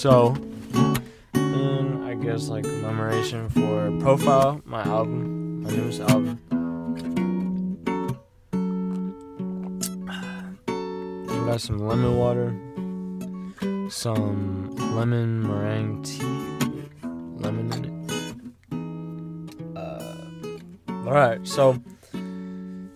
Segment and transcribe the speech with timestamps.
[0.00, 0.34] so,
[1.34, 6.40] I guess, like, commemoration for Profile, my album, my newest album.
[10.66, 12.56] I got some lemon water,
[13.90, 16.22] some lemon meringue tea,
[17.36, 17.92] lemon in it.
[19.76, 20.14] Uh,
[21.06, 21.78] Alright, so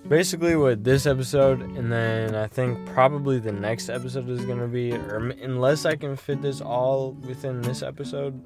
[0.09, 4.69] basically with this episode and then i think probably the next episode is going to
[4.69, 8.39] be or unless i can fit this all within this episode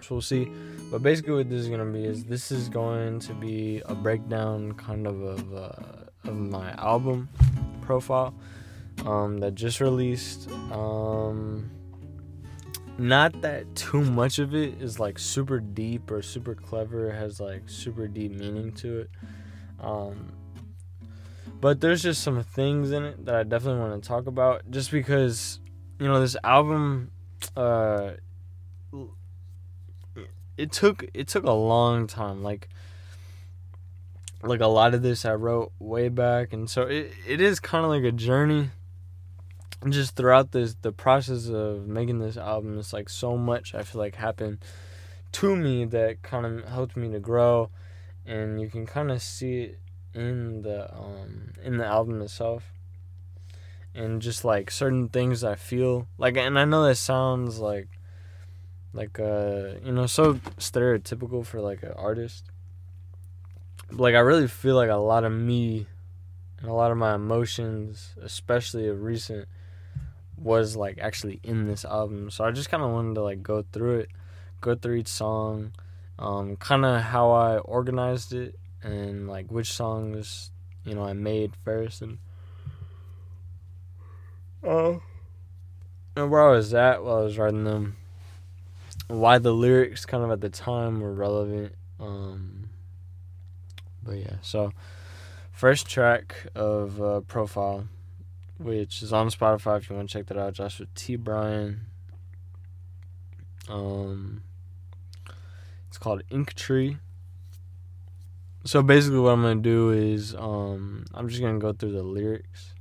[0.00, 0.50] which we'll see.
[0.90, 3.94] But basically what this is going to be is this is going to be a
[3.94, 7.28] breakdown kind of of, uh, of my album
[7.82, 8.34] profile
[9.04, 10.50] um, that just released.
[10.72, 11.70] Um,
[12.96, 17.68] not that too much of it is like super deep or super clever has like
[17.68, 19.10] super deep meaning to it.
[19.80, 20.32] Um,
[21.60, 24.90] but there's just some things in it that I definitely want to talk about just
[24.90, 25.60] because
[25.98, 27.10] you know this album
[27.56, 28.12] uh
[30.60, 32.42] it took it took a long time.
[32.42, 32.68] Like
[34.42, 36.52] like a lot of this I wrote way back.
[36.52, 38.70] And so it, it is kind of like a journey
[39.88, 42.78] just throughout this the process of making this album.
[42.78, 44.58] It's like so much I feel like happened
[45.32, 47.70] to me that kind of helped me to grow.
[48.26, 49.78] And you can kind of see it
[50.14, 52.64] in the um in the album itself.
[53.94, 57.88] And just like certain things I feel like and I know that sounds like
[58.92, 62.44] like uh you know so stereotypical for like an artist.
[63.88, 65.86] But, like I really feel like a lot of me
[66.60, 69.48] and a lot of my emotions especially of recent
[70.36, 72.30] was like actually in this album.
[72.30, 74.08] So I just kind of wanted to like go through it
[74.60, 75.72] go through each song
[76.18, 80.50] um kind of how I organized it and like which songs
[80.84, 82.18] you know I made first and
[84.62, 85.02] oh
[86.16, 87.96] and where I was at while I was writing them
[89.08, 92.70] why the lyrics kind of at the time were relevant um
[94.02, 94.72] but yeah so
[95.52, 97.88] first track of uh, profile
[98.58, 101.16] which is on Spotify if you want to check that out Joshua T.
[101.16, 101.86] Bryan.
[103.68, 104.42] Um
[105.88, 106.98] it's called Ink Tree
[108.64, 112.74] so basically what i'm gonna do is um i'm just gonna go through the lyrics.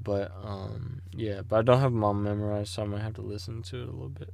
[0.00, 3.22] But um yeah but i don't have them all memorized so I'm gonna have to
[3.22, 4.32] listen to it a little bit.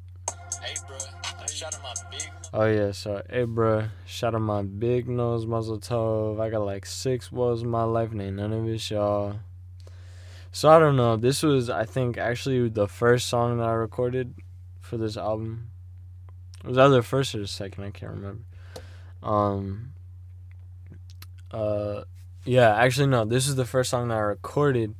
[0.62, 0.96] Hey, bro,
[1.40, 2.30] I shot my big.
[2.52, 3.90] oh yeah so hey bruh.
[4.06, 8.12] Shout out my big nose Mazel Tov i got like six woes in my life
[8.12, 9.36] and ain't none of it y'all.
[10.52, 11.16] So i don't know.
[11.16, 14.34] This was i think actually the first song that i recorded
[14.80, 15.70] for this album.
[16.62, 17.84] It was either the first or the second?
[17.84, 18.42] I can't remember
[19.24, 19.92] um
[21.50, 22.04] uh
[22.44, 24.94] yeah actually no this is the first song that i recorded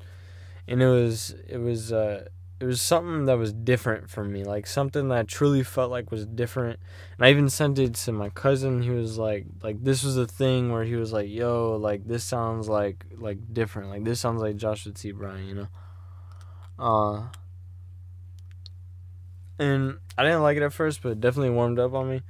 [0.67, 2.27] and it was it was uh
[2.61, 6.11] it was something that was different for me like something that i truly felt like
[6.11, 6.81] was different
[7.17, 10.27] and i even sent it to my cousin he was like like this was a
[10.27, 14.41] thing where he was like yo like this sounds like like different like this sounds
[14.41, 15.13] like joshua t.
[15.13, 15.69] Bryan you know?
[16.79, 17.27] Uh
[19.59, 22.23] and i didn't like it at first but it definitely warmed up on me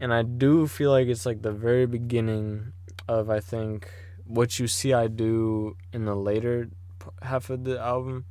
[0.00, 2.72] and I do feel like it's like the very beginning
[3.06, 3.88] of I think
[4.24, 6.70] what you see I do in the later
[7.22, 8.24] half of the album.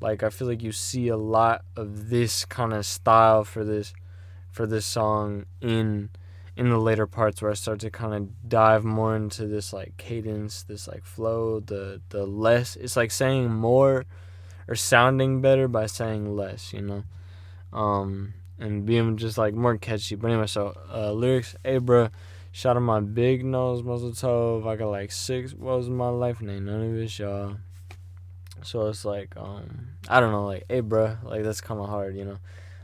[0.00, 3.94] Like I feel like you see a lot of this kind of style for this
[4.50, 6.10] for this song in
[6.56, 9.96] in the later parts where I start to kind of dive more into this like
[9.96, 14.04] cadence, this like flow, the the less it's like saying more
[14.68, 17.04] or sounding better by saying less, you know.
[17.72, 20.14] Um and being just like more catchy.
[20.14, 22.10] But anyway, so uh, lyrics, hey bruh,
[22.52, 24.66] shot on my big nose, Mazel Tov.
[24.66, 27.56] I got like six woes my life, and ain't none of it, y'all.
[28.62, 32.16] So it's like, um, I don't know, like, hey bruh, like that's kind of hard,
[32.16, 32.38] you know,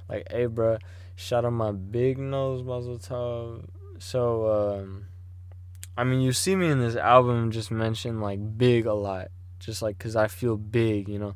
[0.09, 0.79] like, hey bruh,
[1.17, 3.65] shot on my big nose, Mazel Tov.
[3.99, 5.07] So, um,
[5.97, 9.81] I mean, you see me in this album just mention like big a lot, just
[9.83, 11.35] like cause I feel big, you know,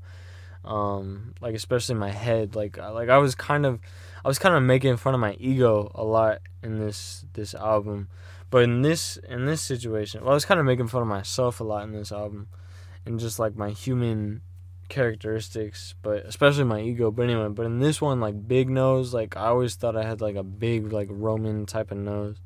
[0.64, 3.80] um, like especially my head, like, like I was kind of
[4.26, 8.08] I was kind of making fun of my ego a lot in this this album,
[8.50, 11.60] but in this in this situation, well, I was kind of making fun of myself
[11.60, 12.48] a lot in this album,
[13.04, 14.42] and just like my human
[14.88, 17.12] characteristics, but especially my ego.
[17.12, 20.20] But anyway, but in this one, like big nose, like I always thought I had
[20.20, 22.40] like a big like Roman type of nose.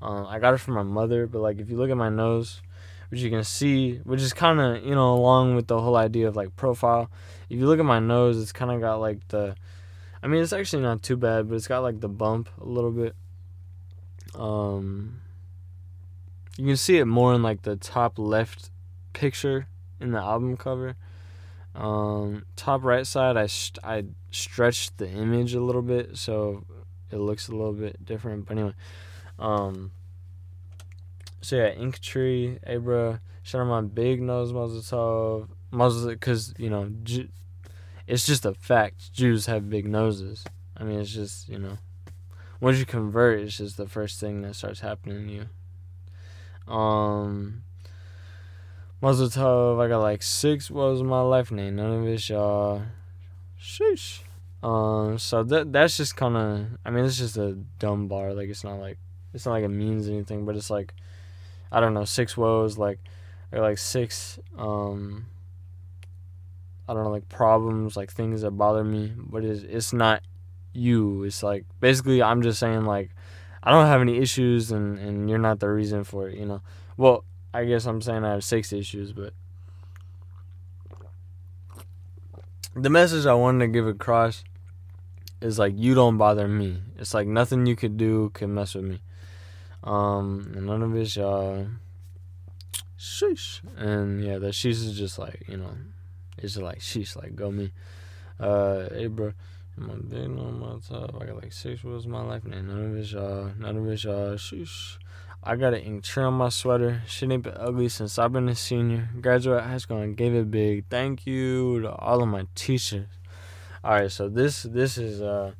[0.00, 2.62] Um, I got it from my mother, but like if you look at my nose,
[3.08, 6.28] which you can see, which is kind of you know along with the whole idea
[6.28, 7.10] of like profile.
[7.50, 9.56] If you look at my nose, it's kind of got like the
[10.22, 12.90] I mean, it's actually not too bad, but it's got like the bump a little
[12.90, 13.14] bit.
[14.34, 15.20] Um,
[16.56, 18.70] you can see it more in like the top left
[19.12, 19.66] picture
[20.00, 20.96] in the album cover.
[21.74, 26.64] Um, top right side, I st- I stretched the image a little bit so
[27.10, 28.46] it looks a little bit different.
[28.46, 28.74] But anyway,
[29.38, 29.92] um,
[31.40, 33.20] so yeah, Ink Tree, Abra,
[33.54, 37.28] my big nose Mazel Tov, because you know, Ju-
[38.08, 39.12] it's just a fact.
[39.12, 40.44] Jews have big noses.
[40.76, 41.78] I mean, it's just you know,
[42.60, 46.72] once you convert, it's just the first thing that starts happening to you.
[46.72, 47.62] Um.
[49.00, 51.76] Mazel Tov, I got like six was my life name.
[51.76, 52.82] None of it, y'all.
[53.60, 54.22] Sheesh.
[54.60, 56.66] Um, so that that's just kind of.
[56.84, 58.34] I mean, it's just a dumb bar.
[58.34, 58.98] Like it's not like
[59.32, 60.94] it's not like it means anything, but it's like,
[61.70, 62.98] I don't know, six woes like,
[63.52, 65.26] or like six um.
[66.88, 70.22] I don't know, like problems, like things that bother me, but it's it's not
[70.72, 71.24] you.
[71.24, 73.10] It's like basically I'm just saying like,
[73.62, 76.36] I don't have any issues, and and you're not the reason for it.
[76.38, 76.62] You know.
[76.96, 79.34] Well, I guess I'm saying I have six issues, but
[82.74, 84.44] the message I wanted to give across
[85.40, 86.82] is like you don't bother me.
[86.98, 89.00] It's like nothing you could do can mess with me.
[89.84, 91.66] Um, and none of it's uh,
[92.98, 93.60] sheesh.
[93.76, 95.76] And yeah, that sheesh is just like you know,
[96.42, 97.72] it's like she's like me.
[98.38, 99.32] Uh, hey bro,
[99.76, 101.14] my big on my top.
[101.20, 103.86] I got like six wheels in my life, and none of it's uh, none of
[103.88, 104.98] it's uh, sheesh.
[105.42, 107.02] I got an ink trim on my sweater.
[107.06, 109.08] Shit ain't been ugly since I've been a senior.
[109.20, 110.86] Graduated high school and gave a big.
[110.90, 113.06] Thank you to all of my teachers.
[113.84, 115.52] Alright, so this this is uh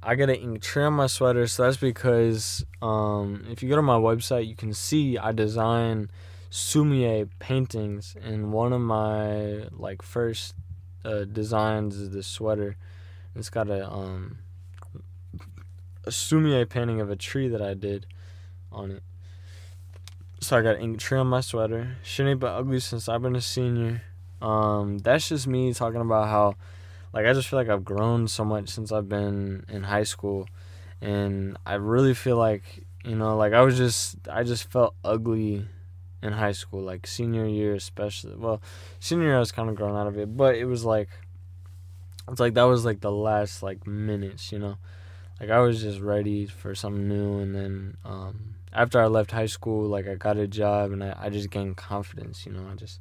[0.00, 3.76] I got an ink trim on my sweater, so that's because um if you go
[3.76, 6.10] to my website you can see I design
[6.50, 10.54] sumi-e paintings and one of my like first
[11.04, 12.76] uh, designs is this sweater.
[13.34, 14.38] It's got a um
[16.06, 18.06] a painting of a tree that I did
[18.72, 19.02] on it.
[20.40, 21.96] So I got ink tree on my sweater.
[22.02, 24.02] Shit ain't been ugly since I've been a senior.
[24.40, 26.54] Um, that's just me talking about how,
[27.12, 30.48] like, I just feel like I've grown so much since I've been in high school,
[31.00, 35.66] and I really feel like you know, like I was just, I just felt ugly
[36.22, 38.36] in high school, like senior year especially.
[38.36, 38.60] Well,
[39.00, 41.08] senior year I was kind of growing out of it, but it was like,
[42.28, 44.78] it's like that was like the last like minutes, you know
[45.40, 49.46] like I was just ready for something new and then um, after I left high
[49.46, 52.74] school like I got a job and I, I just gained confidence you know I
[52.74, 53.00] just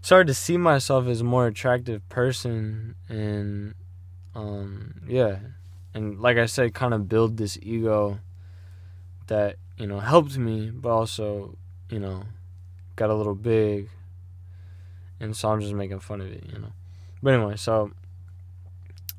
[0.00, 3.74] started to see myself as a more attractive person and
[4.34, 5.38] um, yeah
[5.94, 8.18] and like I said kind of build this ego
[9.28, 11.56] that you know helped me but also
[11.92, 12.24] you know
[12.96, 13.88] got a little big
[15.20, 16.72] and so I'm just making fun of it you know
[17.22, 17.92] but anyway so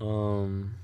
[0.01, 0.75] um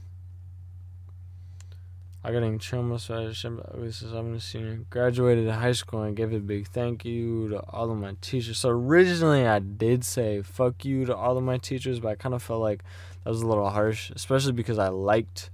[2.21, 4.81] I got in Chilma, so I is I'm a senior.
[4.89, 8.59] Graduated high school and gave a big thank you to all of my teachers.
[8.59, 12.35] So originally I did say fuck you to all of my teachers, but I kind
[12.35, 12.83] of felt like
[13.23, 15.49] that was a little harsh, especially because I liked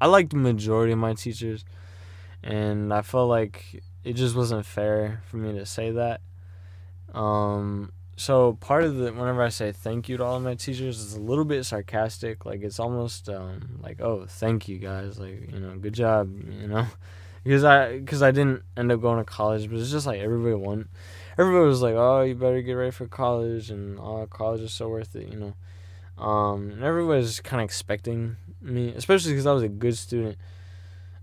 [0.00, 1.66] I liked the majority of my teachers,
[2.42, 6.20] and I felt like it just wasn't fair for me to say that.
[7.14, 11.00] Um, so part of the whenever I say thank you to all of my teachers
[11.00, 12.44] is a little bit sarcastic.
[12.44, 16.68] Like it's almost um, like oh thank you guys, like you know good job, you
[16.68, 16.86] know,
[17.44, 20.54] because I because I didn't end up going to college, but it's just like everybody
[20.54, 20.88] want,
[21.38, 24.90] everybody was like oh you better get ready for college and oh college is so
[24.90, 29.52] worth it, you know, um, and everybody was kind of expecting me, especially because I
[29.52, 30.36] was a good student,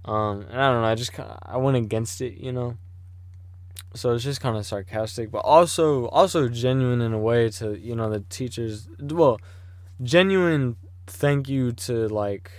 [0.05, 2.77] um, and I don't know I just kinda, I went against it, you know?
[3.95, 7.95] So it's just kind of sarcastic but also also genuine in a way to you
[7.95, 9.39] know the teachers well
[10.03, 10.75] genuine
[11.07, 12.51] thank you to like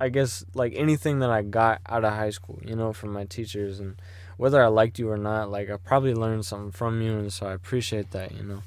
[0.00, 3.24] i guess like anything that i got out of high school you know from my
[3.24, 4.00] teachers and
[4.36, 7.46] whether i liked you or not like i probably learned something from you and so
[7.46, 8.62] i appreciate that you know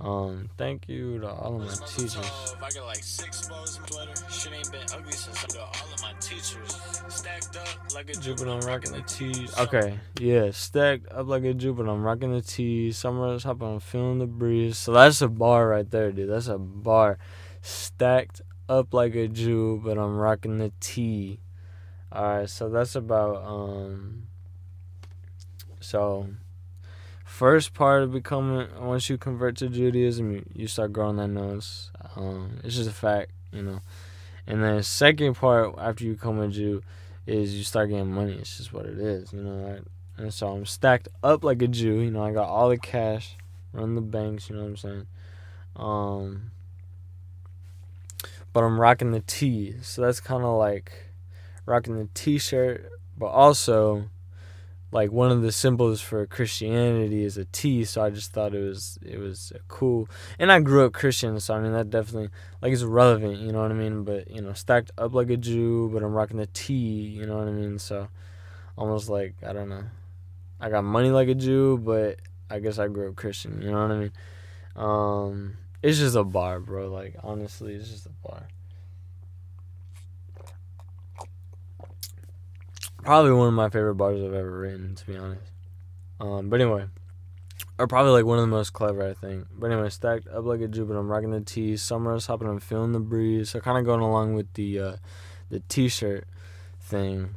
[0.00, 2.16] um, thank you to all of my teachers.
[2.62, 4.30] I got like six balls in Twitter.
[4.30, 6.80] Shit ain't been ugly since I got all of my teachers.
[7.08, 9.56] Stacked up like a Jupiter, I'm rocking the tees.
[9.58, 12.98] Okay, yeah, stacked up like a Jupiter, I'm rocking the tees.
[12.98, 14.78] Summer's hopping, I'm feeling the breeze.
[14.78, 16.30] So that's a bar right there, dude.
[16.30, 17.18] That's a bar.
[17.62, 21.40] Stacked up like a Jew, but I'm rocking the T.
[22.14, 24.28] Alright, so that's about um
[25.80, 26.28] so
[27.34, 31.90] first part of becoming once you convert to Judaism, you, you start growing that nose.
[32.14, 33.80] Um, it's just a fact, you know.
[34.46, 36.82] And then the second part after you become a Jew
[37.26, 38.34] is you start getting money.
[38.34, 39.68] It's just what it is, you know.
[39.68, 39.82] Right?
[40.16, 42.00] And so I'm stacked up like a Jew.
[42.00, 43.36] You know, I got all the cash,
[43.72, 44.48] run the banks.
[44.48, 45.06] You know what I'm saying?
[45.74, 46.52] Um,
[48.52, 50.92] but I'm rocking the T, so that's kind of like
[51.66, 52.88] rocking the T-shirt,
[53.18, 54.08] but also
[54.94, 58.60] like one of the symbols for Christianity is a T, so I just thought it
[58.60, 60.08] was it was cool.
[60.38, 62.30] And I grew up Christian, so I mean that definitely
[62.62, 64.04] like it's relevant, you know what I mean?
[64.04, 67.38] But you know, stacked up like a Jew, but I'm rocking the T, you know
[67.38, 67.80] what I mean?
[67.80, 68.06] So
[68.78, 69.82] almost like I don't know.
[70.60, 73.82] I got money like a Jew, but I guess I grew up Christian, you know
[73.82, 74.12] what I mean?
[74.76, 76.88] Um it's just a bar, bro.
[76.88, 78.46] Like honestly, it's just a bar.
[83.04, 85.50] Probably one of my favorite bars I've ever written, to be honest.
[86.20, 86.86] Um, but anyway,
[87.78, 89.46] or probably like one of the most clever, I think.
[89.52, 90.98] But anyway, stacked up like a Jupiter.
[90.98, 91.76] I'm rocking the tee.
[91.76, 92.48] Summer is hopping.
[92.48, 93.50] I'm feeling the breeze.
[93.50, 94.96] So kind of going along with the uh,
[95.50, 96.26] the t-shirt
[96.80, 97.34] thing.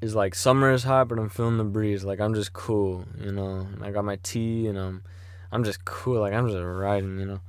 [0.00, 2.04] Is like summer is hot, but I'm feeling the breeze.
[2.04, 3.66] Like I'm just cool, you know.
[3.72, 5.02] And I got my tea, and I'm
[5.50, 6.20] I'm just cool.
[6.20, 7.40] Like I'm just riding, you know.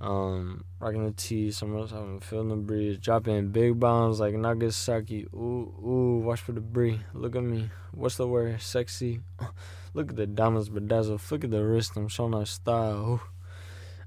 [0.00, 5.26] Um, rocking the T, somewhere else having feeling the breeze, dropping big bombs like Nagasaki.
[5.32, 7.00] Ooh, ooh, watch for breeze.
[7.14, 7.70] Look at me.
[7.92, 8.60] What's the word?
[8.60, 9.20] Sexy.
[9.94, 11.22] Look at the diamonds bedazzled.
[11.30, 11.92] Look at the wrist.
[11.96, 13.20] I'm showing our style.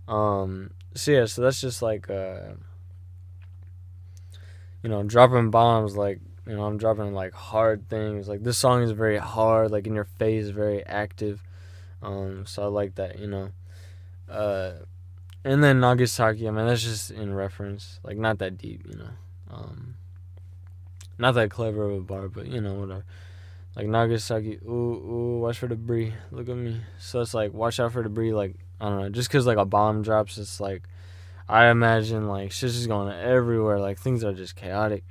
[0.08, 0.14] Ooh.
[0.14, 2.54] Um, so yeah, so that's just like, uh,
[4.84, 8.28] you know, dropping bombs like, you know, I'm dropping like hard things.
[8.28, 11.44] Like this song is very hard, like in your face, very active.
[12.02, 13.50] Um, so I like that, you know.
[14.30, 14.74] Uh,
[15.44, 19.10] and then Nagasaki, I mean, that's just in reference, like not that deep, you know.
[19.50, 19.96] Um,
[21.18, 23.06] not that clever of a bar, but you know, whatever.
[23.76, 26.14] Like Nagasaki, ooh, ooh, watch for debris.
[26.32, 26.82] Look at me.
[27.00, 28.34] So it's like, watch out for debris.
[28.34, 30.84] Like, I don't know, just because like a bomb drops, it's like,
[31.50, 33.80] I imagine like shit's just going everywhere.
[33.80, 35.04] Like things are just chaotic.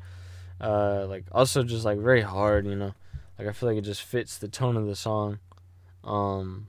[0.61, 2.95] Uh, like also just like very hard, you know.
[3.39, 5.39] Like I feel like it just fits the tone of the song.
[6.05, 6.69] Um,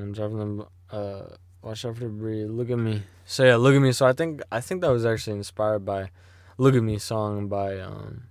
[0.00, 1.22] and driving them uh
[1.62, 3.02] watch out for the look at me.
[3.24, 3.92] So yeah look at me.
[3.92, 6.10] So i think i think that was actually inspired by
[6.58, 8.24] look at me song by um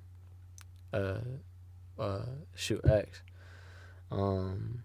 [0.93, 1.19] uh
[1.97, 3.21] uh shoot x.
[4.11, 4.83] Um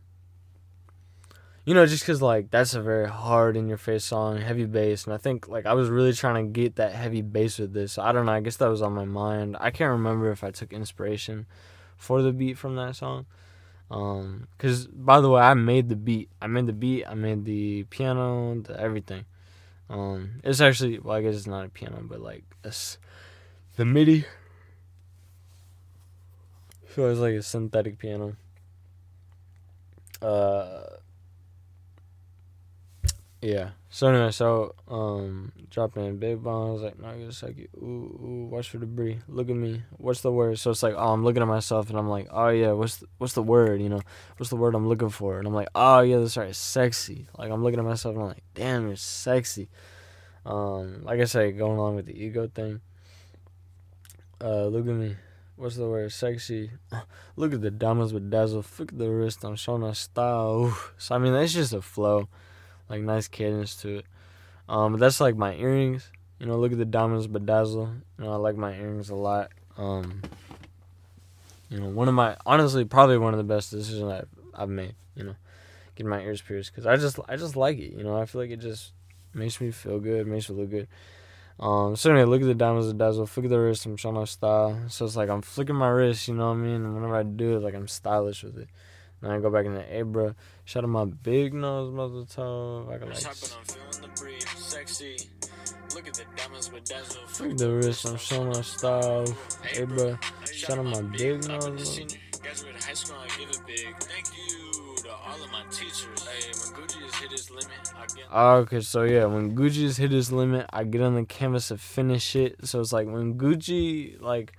[1.64, 5.04] you know just because like that's a very hard in your face song heavy bass
[5.06, 7.96] and i think like i was really trying to get that heavy bass with this.
[7.98, 9.56] I don't know i guess that was on my mind.
[9.58, 11.46] I can't remember if i took inspiration
[11.96, 13.26] for the beat from that song
[13.90, 16.30] um, cause by the way, I made the beat.
[16.40, 17.04] I made the beat.
[17.06, 19.24] I made the piano, the everything.
[19.90, 22.98] Um, it's actually well, I guess it's not a piano, but like it's
[23.76, 24.24] the MIDI.
[26.94, 28.36] So it's like a synthetic piano.
[30.22, 30.83] Uh,
[33.44, 33.70] yeah.
[33.90, 37.68] So anyway, so um, dropping big bombs like Nagasaki.
[37.76, 39.20] Ooh, ooh, watch for debris.
[39.28, 39.82] Look at me.
[39.98, 40.58] What's the word?
[40.58, 43.06] So it's like, oh, I'm looking at myself and I'm like, oh yeah, what's the,
[43.18, 43.82] what's the word?
[43.82, 44.00] You know,
[44.38, 45.38] what's the word I'm looking for?
[45.38, 47.28] And I'm like, oh yeah, that's right, sexy.
[47.38, 49.68] Like I'm looking at myself and I'm like, damn, you're sexy.
[50.46, 52.80] Um, like I say, going along with the ego thing.
[54.40, 55.16] Uh, look at me.
[55.56, 56.10] What's the word?
[56.12, 56.70] Sexy.
[57.36, 58.64] Look at the diamonds with dazzle.
[58.76, 59.44] Look at the wrist.
[59.44, 60.76] I'm showing our style.
[60.98, 62.28] So I mean, that's just a flow
[62.88, 64.06] like nice cadence to it.
[64.68, 66.10] Um, but that's like my earrings.
[66.38, 68.00] You know, look at the diamonds bedazzle.
[68.18, 69.50] You know, I like my earrings a lot.
[69.76, 70.22] Um,
[71.68, 74.94] you know, one of my honestly probably one of the best decisions I've, I've made.
[75.14, 75.36] You know,
[75.94, 77.92] getting my ears pierced because I just I just like it.
[77.92, 78.92] You know, I feel like it just
[79.32, 80.88] makes me feel good, makes me look good.
[81.58, 83.44] Um, so anyway, look at the diamonds bedazzle.
[83.44, 83.86] At the wrist.
[83.86, 84.78] I'm showing my style.
[84.88, 86.28] So it's like I'm flicking my wrist.
[86.28, 86.84] You know what I mean?
[86.84, 88.68] And whenever I do it, like I'm stylish with it.
[89.30, 92.92] I go back in the hey bro, shout out my big nose Mazel Tov.
[92.92, 93.18] I can like.
[94.56, 95.16] Sexy.
[95.94, 97.22] Look at the diamonds with dazzle.
[97.28, 99.26] Freak the wrist, I'm showing my style.
[99.62, 102.00] Hey bro, shout out my big nose.
[102.42, 103.96] Graduated high school, I give it big.
[104.00, 106.26] Thank you to all of my teachers.
[106.26, 108.24] Hey, when Gucci has hit his limit, I get.
[108.30, 111.68] Ah, okay, so yeah, when Gucci has hit his limit, I get on the canvas
[111.68, 112.56] to finish it.
[112.66, 114.52] So it's like when Gucci like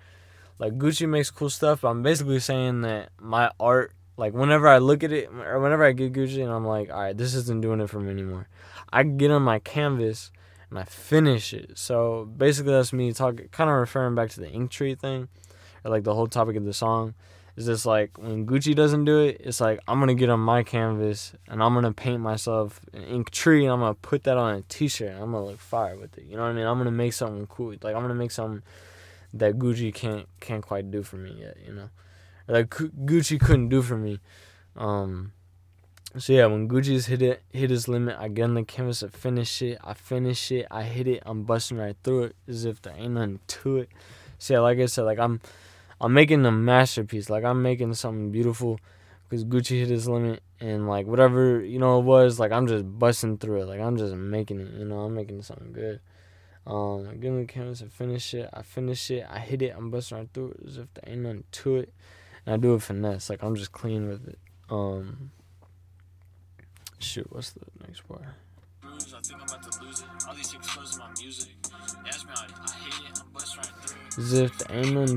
[0.58, 1.84] like Gucci makes cool stuff.
[1.84, 5.92] I'm basically saying that my art like whenever I look at it or whenever I
[5.92, 8.48] get Gucci and I'm like, all right, this isn't doing it for me anymore.
[8.92, 10.32] I get on my canvas
[10.70, 11.78] and I finish it.
[11.78, 15.28] So basically, that's me talking, kind of referring back to the ink tree thing,
[15.84, 17.14] or like the whole topic of the song.
[17.58, 20.62] Is just like when Gucci doesn't do it, it's like I'm gonna get on my
[20.62, 24.56] canvas and I'm gonna paint myself an ink tree and I'm gonna put that on
[24.56, 25.12] a T-shirt.
[25.12, 26.26] and I'm gonna look fire with it.
[26.26, 26.66] You know what I mean?
[26.66, 27.74] I'm gonna make something cool.
[27.82, 28.62] Like I'm gonna make something
[29.36, 31.56] that Gucci can't can't quite do for me yet.
[31.66, 31.90] You know
[32.48, 34.20] like Gucci couldn't do for me.
[34.76, 35.32] Um,
[36.18, 39.10] so yeah, when Gucci's hit it, hit his limit, I get on the canvas, I
[39.10, 42.82] finish it, I finish it, I hit it, I'm busting right through it as if
[42.82, 43.90] there ain't nothing to it.
[44.40, 45.42] So yeah, like I said, like I'm,
[46.00, 48.80] I'm making a masterpiece, like I'm making something beautiful,
[49.24, 52.86] because Gucci hit his limit, and like whatever you know it was, like I'm just
[52.86, 56.00] busting through it, like I'm just making it, you know, I'm making something good.
[56.68, 58.50] Um, I get in the canvas and finish it.
[58.52, 59.26] I finish it.
[59.30, 59.76] I hit it.
[59.78, 61.94] I'm busting right through it as if there ain't nothing to it.
[62.46, 63.30] And I do a finesse.
[63.30, 64.40] Like I'm just clean with it.
[64.70, 65.32] Um,
[67.00, 68.24] shoot, what's the next part?
[68.84, 69.64] I'm about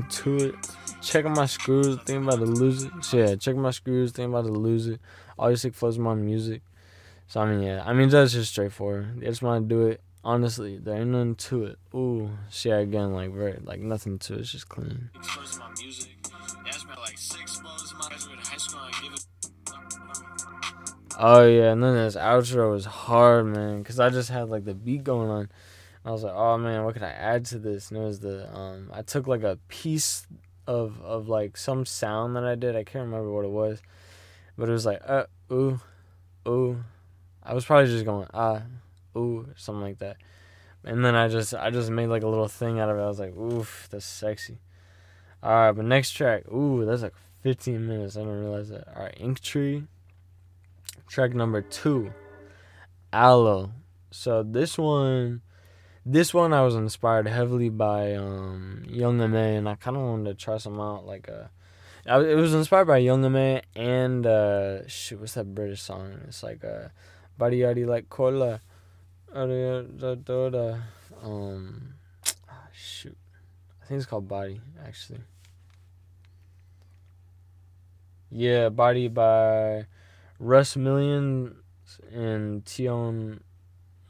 [0.09, 0.55] to it.
[1.01, 2.91] Checking my screws, thinking about to lose it.
[3.01, 4.99] So yeah, checking my screws, thinking about to lose it.
[5.37, 6.61] All these sick flows my music.
[7.27, 9.19] So I mean, yeah, I mean that's just straightforward.
[9.21, 10.01] I just want to do it.
[10.21, 11.79] Honestly, there ain't nothing to it.
[11.95, 14.39] Ooh, shit again, like very, like nothing to it.
[14.41, 15.09] It's just clean.
[15.13, 16.18] My music.
[16.63, 19.25] They ask me like six graduated high school and I give it.
[21.17, 24.73] Oh yeah, and then this outro was hard, man, cause I just had like the
[24.73, 25.49] beat going on.
[26.05, 27.91] I was like, oh man, what can I add to this?
[27.91, 30.25] And it was the um, I took like a piece
[30.65, 32.75] of of like some sound that I did.
[32.75, 33.81] I can't remember what it was,
[34.57, 35.79] but it was like uh ooh,
[36.47, 36.83] ooh.
[37.43, 38.61] I was probably just going ah,
[39.17, 40.17] ooh, something like that.
[40.85, 43.01] And then I just I just made like a little thing out of it.
[43.01, 44.59] I was like, oof, that's sexy.
[45.41, 48.17] All right, but next track, ooh, that's like 15 minutes.
[48.17, 48.87] I didn't realize that.
[48.95, 49.85] All right, Ink Tree.
[51.07, 52.13] Track number two,
[53.11, 53.71] Aloe.
[54.11, 55.41] So this one,
[56.05, 59.55] this one I was inspired heavily by um, Young M.A.
[59.55, 61.05] and I kind of wanted to try some out.
[61.05, 61.45] Like uh,
[62.19, 63.61] it was inspired by Young M.A.
[63.75, 66.19] and uh, shoot, what's that British song?
[66.27, 66.89] It's like uh,
[67.37, 68.61] Body Yadi like Cola.
[69.33, 69.55] Um,
[71.21, 71.98] shoot, I
[73.89, 75.21] think it's called Body actually.
[78.29, 79.87] Yeah, Body by
[80.37, 81.55] Russ Millions
[82.13, 83.43] and Tion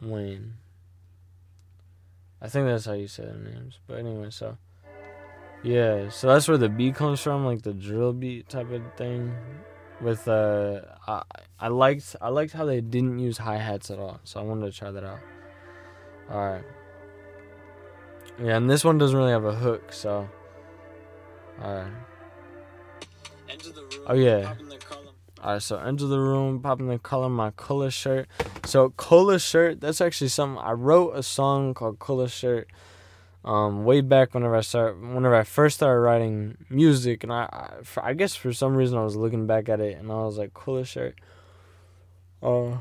[0.01, 0.55] Wayne.
[2.41, 3.79] I think that's how you say their names.
[3.88, 4.57] But anyway, so
[5.63, 9.33] yeah, so that's where the beat comes from, like the drill beat type of thing.
[10.01, 11.24] With uh, I
[11.57, 14.71] I liked I liked how they didn't use hi hats at all, so I wanted
[14.71, 15.19] to try that out.
[16.30, 16.63] All right.
[18.41, 20.30] Yeah, and this one doesn't really have a hook, so.
[21.62, 21.91] All right.
[23.49, 24.06] Enter the room.
[24.08, 24.43] Oh, yeah.
[24.43, 24.69] Pop in.
[25.41, 28.28] Alright, so enter the room, popping the color, my color shirt.
[28.65, 32.69] So color shirt, that's actually something I wrote a song called Color Shirt.
[33.45, 37.84] Um, way back whenever I start, whenever I first started writing music, and I, I,
[37.84, 40.38] for, I guess for some reason I was looking back at it, and I was
[40.38, 41.15] like, Color Shirt.
[42.43, 42.80] Uh,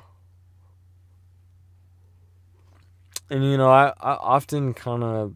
[3.31, 5.35] and you know, I, I often kind of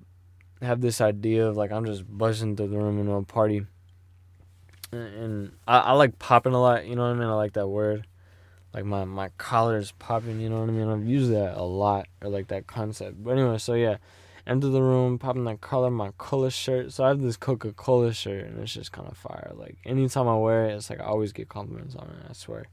[0.62, 3.66] have this idea of like I'm just buzzing through the room into a party
[4.92, 6.86] and I, I like popping a lot.
[6.86, 7.28] You know what I mean?
[7.28, 8.06] I like that word.
[8.74, 10.40] Like my my collar is popping.
[10.40, 10.88] You know what I mean?
[10.88, 13.22] I've used that a lot, or like that concept.
[13.22, 13.98] But anyway, so yeah,
[14.46, 16.92] enter the room, popping that color, my color shirt.
[16.92, 19.52] So I have this Coca Cola shirt, and it's just kind of fire.
[19.54, 22.30] Like anytime I wear it, it's like I always get compliments on it.
[22.30, 22.66] I swear.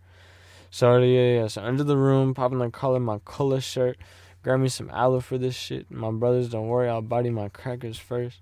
[0.72, 1.48] So yeah, yeah.
[1.48, 3.98] So enter the room, popping the color, my color shirt.
[4.42, 5.92] Grab me some aloe for this shit.
[5.92, 8.40] My brothers, don't worry, I'll body my crackers first.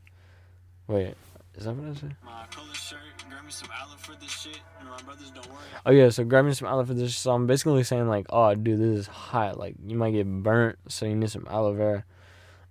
[0.88, 1.16] Wait,
[1.56, 2.16] is that what I said?
[2.24, 3.00] My shirt.
[3.30, 4.60] Grab me some aloe for this shit.
[4.86, 5.58] My brothers don't worry.
[5.86, 7.16] Oh yeah, so grab me some aloe for this.
[7.16, 9.60] So I'm basically saying like, oh dude, this is hot.
[9.60, 12.06] Like you might get burnt, so you need some aloe vera.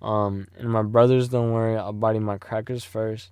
[0.01, 3.31] Um, and my brothers, don't worry, I'll body my crackers first.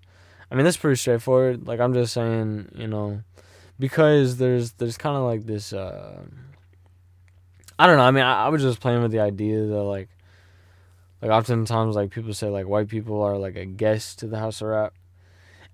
[0.51, 1.67] I mean that's pretty straightforward.
[1.67, 3.23] Like I'm just saying, you know,
[3.79, 5.73] because there's there's kind of like this.
[5.73, 6.25] Uh,
[7.79, 8.05] I don't know.
[8.05, 10.09] I mean, I, I was just playing with the idea that like,
[11.21, 14.61] like oftentimes like people say like white people are like a guest to the house
[14.61, 14.95] of rap.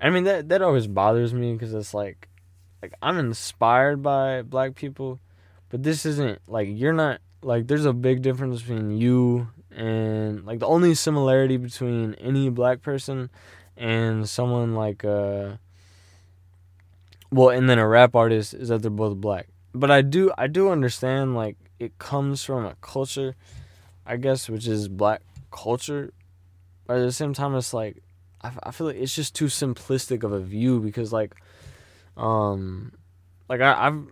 [0.01, 2.29] I mean that that always bothers me because it's like,
[2.81, 5.21] like I'm inspired by black people,
[5.69, 10.59] but this isn't like you're not like there's a big difference between you and like
[10.59, 13.31] the only similarity between any black person
[13.77, 15.57] and someone like uh
[17.31, 19.49] well and then a rap artist is that they're both black.
[19.75, 23.35] But I do I do understand like it comes from a culture,
[24.07, 26.13] I guess, which is black culture.
[26.87, 28.03] But at the same time, it's like
[28.43, 31.35] I, feel like it's just too simplistic of a view because like
[32.17, 32.93] um
[33.49, 34.03] like I, I've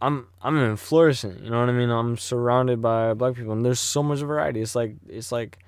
[0.00, 1.90] I'm I'm in Florissant, you know what I mean?
[1.90, 4.60] I'm surrounded by black people and there's so much variety.
[4.60, 5.58] It's like it's like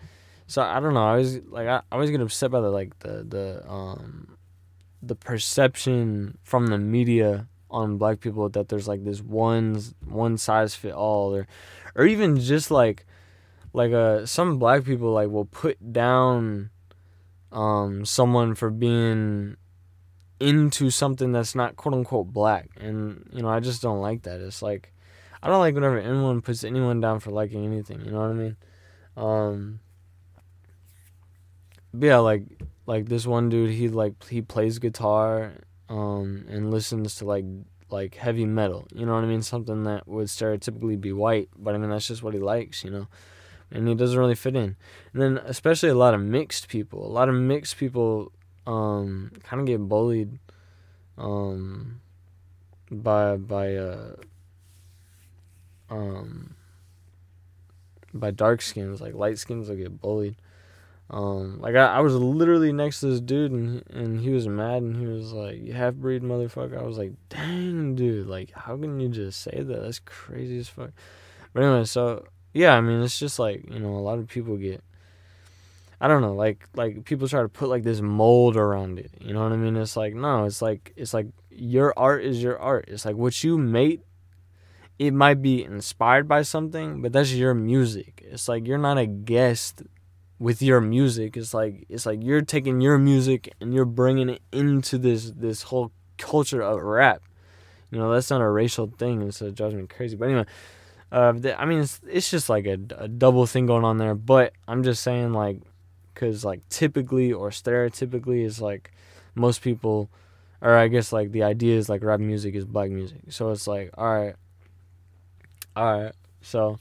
[0.47, 2.99] so I don't know, I was like I, I always get upset by the like
[2.99, 4.37] the the um
[5.03, 10.77] the perception from the media on black people that there's like this one one size
[10.77, 11.47] fit all or
[11.97, 13.05] or even just like
[13.73, 16.71] like uh some black people like will put down
[17.51, 19.57] um someone for being
[20.39, 22.71] into something that's not quote unquote black.
[22.77, 24.41] And you know I just don't like that.
[24.41, 24.93] It's like
[25.43, 28.35] I don't like whenever anyone puts anyone down for liking anything you know what I
[28.35, 28.57] mean?
[29.17, 29.81] Um
[31.99, 32.45] yeah like
[32.87, 35.55] like this one dude he like he plays guitar
[35.89, 37.45] um and listens to like
[37.91, 39.43] like heavy metal you know what I mean?
[39.43, 42.91] Something that would stereotypically be white but I mean that's just what he likes you
[42.91, 43.09] know?
[43.71, 44.77] And he doesn't really fit in.
[45.13, 48.33] And then especially a lot of mixed people, a lot of mixed people
[48.67, 50.39] um kind of get bullied
[51.19, 52.01] um
[52.91, 54.15] by by uh
[55.91, 56.55] um
[58.13, 60.37] by dark skins like light skins will get bullied
[61.15, 64.83] um like I, I was literally next to this dude and and he was mad
[64.83, 68.99] and he was like half breed motherfucker i was like dang dude like how can
[68.99, 70.91] you just say that that's crazy as fuck
[71.53, 74.57] but anyway so yeah i mean it's just like you know a lot of people
[74.57, 74.83] get
[76.01, 79.13] I don't know, like like people try to put like this mold around it.
[79.21, 79.75] You know what I mean?
[79.77, 82.87] It's like no, it's like it's like your art is your art.
[82.89, 84.03] It's like what you make
[84.99, 88.23] it might be inspired by something, but that's your music.
[88.27, 89.83] It's like you're not a guest
[90.39, 91.37] with your music.
[91.37, 95.63] It's like it's like you're taking your music and you're bringing it into this this
[95.63, 97.23] whole culture of rap.
[97.91, 99.23] You know, that's not a racial thing.
[99.23, 100.17] It's a judgment crazy.
[100.17, 100.47] But anyway,
[101.13, 104.15] uh, I mean, it's it's just like a, a double thing going on there.
[104.15, 105.61] But I'm just saying, like,
[106.15, 108.93] because like typically or stereotypically is like
[109.35, 110.09] most people
[110.61, 113.67] or i guess like the idea is like rap music is black music so it's
[113.67, 114.37] like all right
[115.75, 116.79] all right so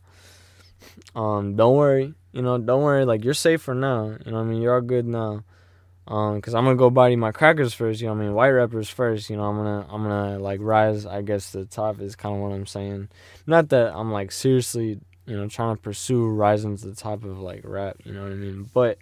[1.16, 4.44] um don't worry you know don't worry like you're safe for now you know i
[4.44, 4.62] mean?
[4.62, 5.44] You're all good now.
[6.08, 8.34] Um because i'm gonna go body my crackers first you know i mean?
[8.34, 11.66] White rappers first you know i'm gonna i'm gonna like rise i guess to the
[11.66, 13.08] top is kind of what i'm saying.
[13.48, 17.40] Not that i'm like seriously you know trying to pursue rising to the top of
[17.40, 18.70] like rap you know what i mean?
[18.74, 18.98] But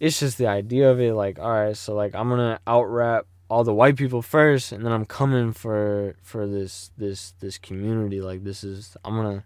[0.00, 3.26] it's just the idea of it like all right so like i'm gonna out rap
[3.50, 8.20] all the white people first and then i'm coming for for this this this community
[8.20, 9.44] like this is i'm gonna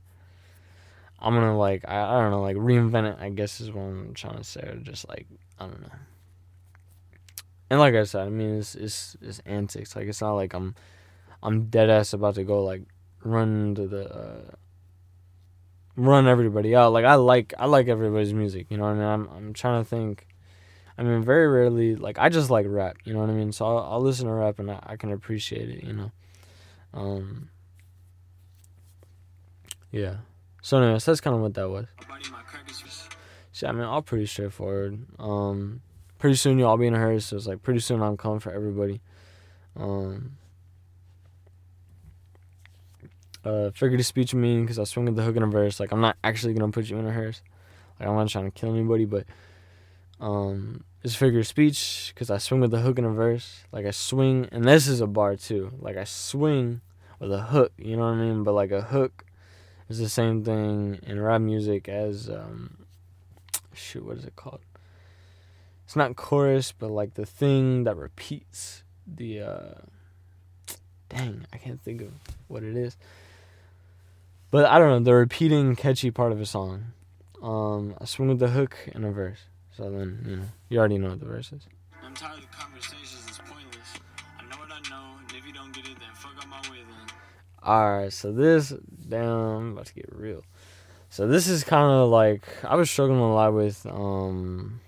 [1.25, 4.15] i'm gonna like i, I don't know like reinvent it i guess is what i'm
[4.15, 5.27] trying to say just like
[5.59, 5.89] i don't know
[7.71, 10.75] and like i said i mean it's it's, it's antics like it's not like i'm
[11.43, 12.83] i'm dead ass about to go like
[13.23, 14.51] run to the uh,
[15.97, 19.05] run everybody out like i like i like everybody's music you know what i mean
[19.05, 20.27] i'm, I'm trying to think
[20.97, 23.51] I mean, very rarely, like, I just like rap, you know what I mean?
[23.51, 26.13] So I'll, I'll listen to rap and I, I, can appreciate it, you know?
[26.93, 27.51] Um,
[29.91, 30.19] yeah.
[30.64, 31.85] So, anyways, that's kind of what that was.
[33.53, 34.98] See, I mean, all pretty straightforward.
[35.18, 35.83] Um,
[36.18, 38.40] pretty soon you'll all be in a hurry, so it's like pretty soon I'm coming
[38.40, 39.03] for everybody.
[39.77, 40.38] Um,
[43.44, 45.79] uh, figurative speech mean because I swing at the hook in a verse.
[45.79, 47.42] Like, I'm not actually gonna put you in a hearse.
[48.00, 49.27] Like, I'm not trying to kill anybody, but
[50.18, 53.64] um, is figure of speech because I swing with the hook in a verse.
[53.70, 55.72] Like I swing, and this is a bar too.
[55.79, 56.81] Like I swing
[57.20, 58.44] with a hook, you know what I mean?
[58.44, 59.27] But like a hook
[59.88, 62.87] is the same thing in rap music as um,
[63.73, 64.61] shoot, what is it called?
[65.85, 69.40] It's not chorus, but like the thing that repeats the.
[69.40, 69.75] Uh,
[71.09, 72.12] dang, I can't think of
[72.49, 72.97] what it is.
[74.51, 76.92] But I don't know the repeating catchy part of a song.
[77.42, 79.40] Um, I swing with the hook in a verse.
[79.77, 81.66] So then, you know, you already know what the verse is.
[87.64, 88.74] Alright, so this,
[89.09, 90.44] damn, I'm about to get real.
[91.09, 94.81] So this is kind of like, I was struggling a lot with, um,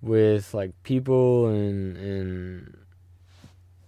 [0.00, 2.78] with like people and, and,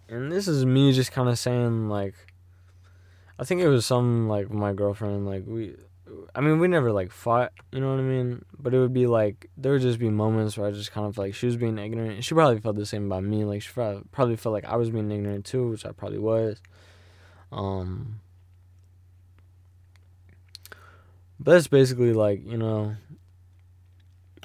[0.09, 2.15] and this is me just kind of saying like,
[3.39, 5.77] I think it was some like my girlfriend, like we,
[6.35, 8.45] I mean, we never like fought, you know what I mean?
[8.59, 11.19] But it would be like there would just be moments where I just kind of
[11.19, 12.25] like she was being ignorant.
[12.25, 13.45] She probably felt the same about me.
[13.45, 16.61] Like she probably felt like I was being ignorant too, which I probably was.
[17.53, 18.21] Um,
[21.39, 22.97] but it's basically like you know.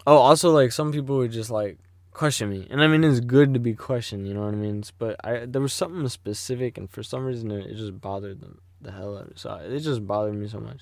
[0.08, 1.80] Oh, also like some people would just like
[2.12, 4.84] question me, and I mean it's good to be questioned, you know what I mean?
[4.98, 8.56] But I there was something specific, and for some reason it, it just bothered the,
[8.82, 9.34] the hell out of me.
[9.36, 10.82] So it just bothered me so much.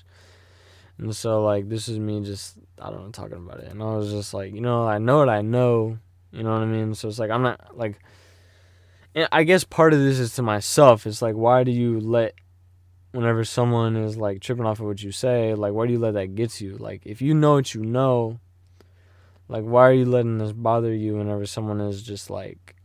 [0.98, 3.70] And so like this is me just I don't know talking about it.
[3.70, 5.98] And I was just like, you know, I know what I know.
[6.30, 6.94] You know what I mean?
[6.94, 8.00] So it's like I'm not like
[9.14, 11.06] and I guess part of this is to myself.
[11.06, 12.34] It's like why do you let
[13.12, 16.14] whenever someone is like tripping off of what you say, like why do you let
[16.14, 16.76] that get to you?
[16.76, 18.40] Like if you know what you know,
[19.48, 22.76] like why are you letting this bother you whenever someone is just like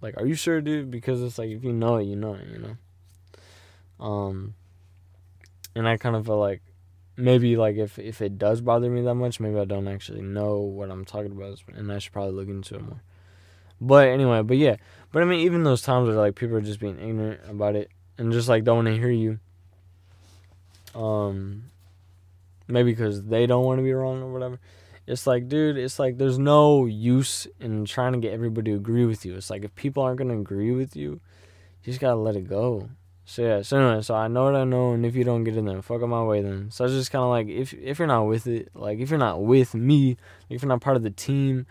[0.00, 0.90] like are you sure dude?
[0.90, 4.04] Because it's like if you know it, you know it, you know.
[4.04, 4.54] Um
[5.78, 6.60] and I kind of feel like
[7.16, 10.58] maybe like if if it does bother me that much, maybe I don't actually know
[10.58, 13.00] what I'm talking about, and I should probably look into it more.
[13.80, 14.76] But anyway, but yeah,
[15.12, 17.90] but I mean, even those times where like people are just being ignorant about it
[18.18, 19.38] and just like don't want to hear you,
[20.96, 21.70] um,
[22.66, 24.58] maybe because they don't want to be wrong or whatever.
[25.06, 29.06] It's like, dude, it's like there's no use in trying to get everybody to agree
[29.06, 29.36] with you.
[29.36, 31.20] It's like if people aren't gonna agree with you,
[31.84, 32.90] you just gotta let it go.
[33.30, 35.54] So yeah, so anyway, so I know what I know, and if you don't get
[35.54, 36.70] it, then fuck on my way then.
[36.70, 39.18] So it's just kind of like if if you're not with it, like if you're
[39.18, 40.16] not with me,
[40.48, 41.66] if you're not part of the team,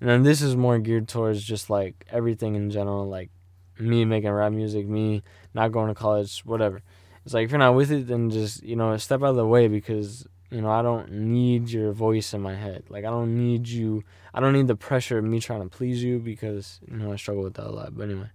[0.00, 3.28] and then this is more geared towards just like everything in general, like
[3.76, 6.80] me making rap music, me not going to college, whatever.
[7.24, 9.44] It's like if you're not with it, then just you know step out of the
[9.44, 12.84] way because you know I don't need your voice in my head.
[12.88, 14.04] Like I don't need you.
[14.32, 17.16] I don't need the pressure of me trying to please you because you know I
[17.16, 17.96] struggle with that a lot.
[17.96, 18.30] But anyway,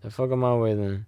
[0.00, 1.04] the fuck on my way then.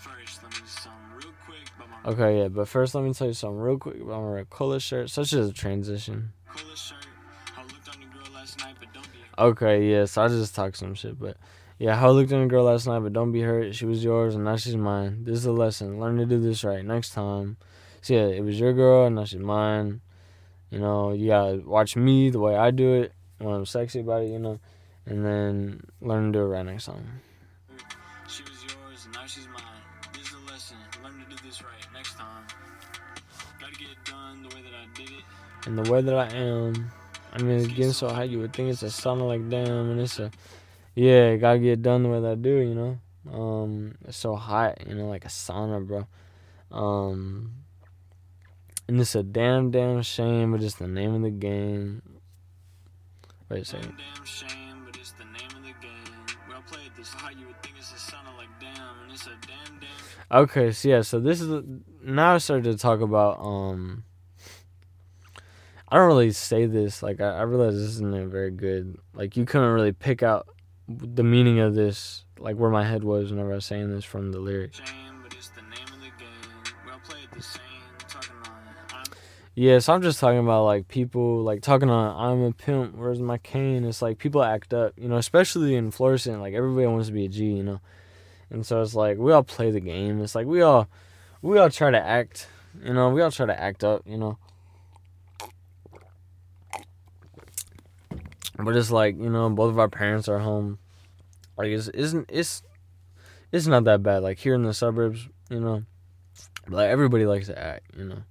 [0.00, 1.58] First, let me something real quick
[2.06, 5.10] Okay, yeah, but first let me tell you something real quick about my Cola shirt.
[5.10, 6.32] Such as a transition.
[6.74, 7.06] Shirt.
[7.54, 9.06] I looked on your girl last night, but don't.
[9.38, 11.36] Okay, yeah, so I just talked some shit, but
[11.78, 13.74] yeah, how I looked at a girl last night, but don't be hurt.
[13.74, 15.24] She was yours, and now she's mine.
[15.24, 16.00] This is a lesson.
[16.00, 17.58] Learn to do this right next time.
[18.00, 20.00] So yeah, it was your girl, and now she's mine.
[20.70, 24.22] You know, you gotta watch me the way I do it when I'm sexy about
[24.22, 24.60] it, you know,
[25.04, 27.20] and then learn to do it right next time.
[35.66, 36.90] And the way that I am,
[37.32, 40.00] I mean, it's getting so hot, you would think it's a sauna, like damn, and
[40.00, 40.30] it's a,
[40.94, 42.98] yeah, gotta get done the way that I do, you know.
[43.30, 46.06] Um, it's so hot, you know, like a sauna, bro.
[46.70, 47.52] Um,
[48.88, 52.02] and it's a damn, damn shame, but it's the name of the game.
[53.48, 53.94] Wait a second.
[53.98, 56.38] Damn, damn shame, but it's the name of the game.
[56.48, 57.12] Well played this.
[57.12, 60.42] How you would think it's a sounding like damn, and it's a damn, damn.
[60.42, 61.62] Okay, so yeah, so this is
[62.02, 64.04] now I started to talk about um.
[65.90, 69.36] I don't really say this like I, I realize this isn't a very good like
[69.36, 70.46] you couldn't really pick out
[70.88, 74.32] the meaning of this like where my head was whenever I was saying this from
[74.32, 74.78] the lyrics.
[74.78, 76.74] Shame, but it's the name of the game.
[76.86, 77.62] Well played the same.
[78.08, 78.52] Talking on.
[78.90, 79.04] I'm
[79.54, 83.20] Yeah, so I'm just talking about like people like talking on I'm a pimp, where's
[83.20, 83.84] my cane?
[83.84, 87.24] It's like people act up, you know, especially in Florissant, like everybody wants to be
[87.24, 87.80] a G, you know.
[88.48, 90.20] And so it's like we all play the game.
[90.22, 90.88] It's like we all
[91.42, 92.48] we all try to act,
[92.80, 94.38] you know, we all try to act up, you know.
[98.64, 100.78] But it's like, you know, both of our parents are home.
[101.56, 102.62] Like it's isn't it's
[103.52, 104.22] it's not that bad.
[104.22, 105.84] Like here in the suburbs, you know.
[106.68, 108.22] Like everybody likes to act, you know.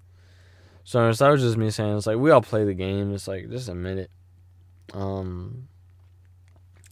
[0.84, 3.14] So that was just me saying it's like we all play the game.
[3.14, 4.12] It's like just admit it.
[4.94, 5.68] Um,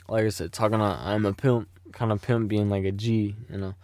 [0.07, 3.35] like I said, talking on I'm a pimp, kind of pimp being like a G,
[3.49, 3.75] you know.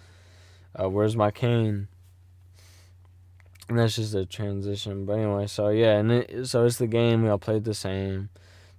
[0.80, 1.88] Uh, where's my cane?
[3.70, 5.06] And that's just a transition.
[5.06, 7.24] But anyway, so yeah, and it, so it's the game.
[7.24, 8.30] We all played the same.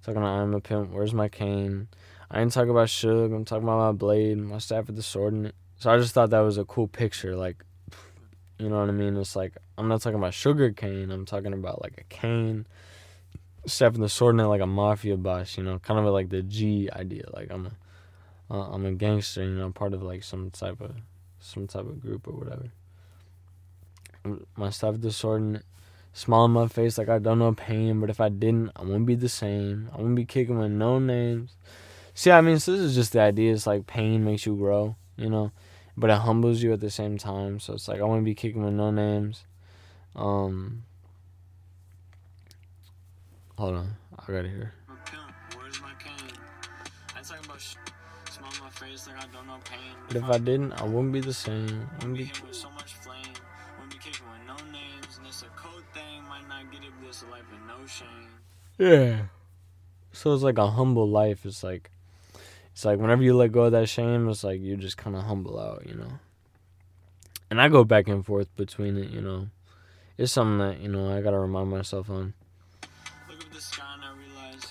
[0.05, 0.91] Talking about I'm a pimp.
[0.91, 1.87] Where's my cane?
[2.29, 3.35] I ain't talking about Suge.
[3.35, 5.55] I'm talking about my blade, my staff with the sword in it.
[5.79, 7.35] So I just thought that was a cool picture.
[7.35, 7.65] Like,
[8.59, 9.17] you know what I mean?
[9.17, 11.09] It's like I'm not talking about sugar cane.
[11.09, 12.67] I'm talking about like a cane,
[13.65, 15.57] staff with the sword in it, like a mafia boss.
[15.57, 17.23] You know, kind of like the G idea.
[17.33, 19.43] Like I'm a, uh, I'm a gangster.
[19.43, 20.91] You know, I'm part of like some type of,
[21.39, 22.69] some type of group or whatever.
[24.55, 25.65] My staff with the sword in it.
[26.15, 29.05] Smile on my face like I don't know pain, but if I didn't, I wouldn't
[29.05, 29.89] be the same.
[29.93, 31.57] I wouldn't be kicking with no names.
[32.13, 33.51] See, I mean, so this is just the idea.
[33.51, 35.51] It's like pain makes you grow, you know,
[35.97, 37.59] but it humbles you at the same time.
[37.59, 39.43] So it's like I wouldn't be kicking with no names.
[40.15, 40.83] Um,
[43.57, 44.71] hold on, I gotta hear.
[44.87, 45.21] a pimp.
[45.59, 46.31] Where's my cane?
[47.13, 49.79] I ain't about smile on my face like I don't know pain.
[50.07, 51.89] But if I didn't, I wouldn't be the same.
[57.23, 58.07] Not get it, but it's a life with
[58.79, 59.17] no shame.
[59.17, 59.25] Yeah.
[60.11, 61.45] So it's like a humble life.
[61.45, 61.91] It's like,
[62.71, 65.23] it's like whenever you let go of that shame, it's like you just kind of
[65.23, 66.19] humble out, you know.
[67.49, 69.47] And I go back and forth between it, you know.
[70.17, 72.33] It's something that you know I gotta remind myself on.
[73.29, 74.65] Look up at the sky and I realize.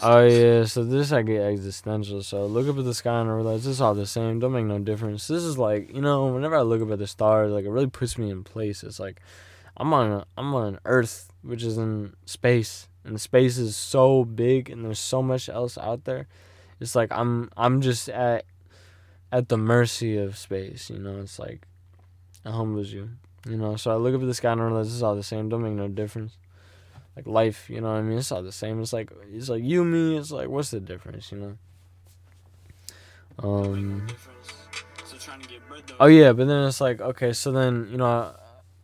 [0.00, 2.22] Oh yeah, so this I get existential.
[2.22, 4.40] So look up at the sky and I realize it's all the same.
[4.40, 5.28] Don't make no difference.
[5.28, 7.86] This is like you know, whenever I look up at the stars, like it really
[7.86, 8.82] puts me in place.
[8.82, 9.20] It's like
[9.76, 14.70] I'm on a, I'm on Earth, which is in space, and space is so big,
[14.70, 16.26] and there's so much else out there.
[16.80, 18.44] It's like I'm I'm just at
[19.30, 20.90] at the mercy of space.
[20.90, 21.66] You know, it's like
[22.44, 23.10] it humbles you.
[23.48, 25.22] You know, so I look up at the sky and I realize it's all the
[25.22, 25.48] same.
[25.48, 26.36] Don't make no difference
[27.18, 28.18] like life, you know what I mean?
[28.18, 28.80] It's all the same.
[28.80, 30.16] It's like it's like you, me.
[30.16, 31.56] It's like what's the difference, you know?
[33.40, 34.06] Don't make no Um.
[34.06, 34.52] difference.
[35.04, 35.96] Still trying to get bread though.
[35.98, 38.32] Oh yeah, but then it's like okay, so then you know,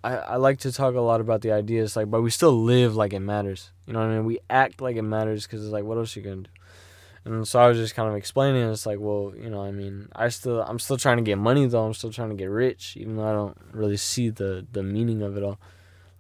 [0.05, 2.95] I I like to talk a lot about the ideas, like, but we still live
[2.95, 3.71] like it matters.
[3.87, 4.27] You know what I mean?
[4.27, 6.51] We act like it matters because it's like, what else you gonna do?
[7.25, 8.71] And so I was just kind of explaining.
[8.71, 11.67] It's like, well, you know, I mean, I still, I'm still trying to get money
[11.67, 11.87] though.
[11.87, 15.23] I'm still trying to get rich, even though I don't really see the the meaning
[15.23, 15.59] of it all.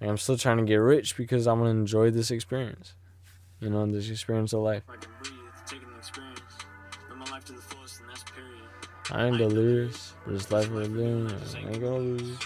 [0.00, 2.94] Like, I'm still trying to get rich because I'm gonna enjoy this experience.
[3.60, 4.82] You know, this experience of life.
[4.88, 5.34] I can breathe,
[5.66, 6.40] taking the experience.
[7.10, 8.64] Live my life to the fullest, and that's period.
[9.10, 9.90] I ain't gonna.
[10.24, 10.84] But it's life we're.
[10.84, 12.38] I ain't gonna lose.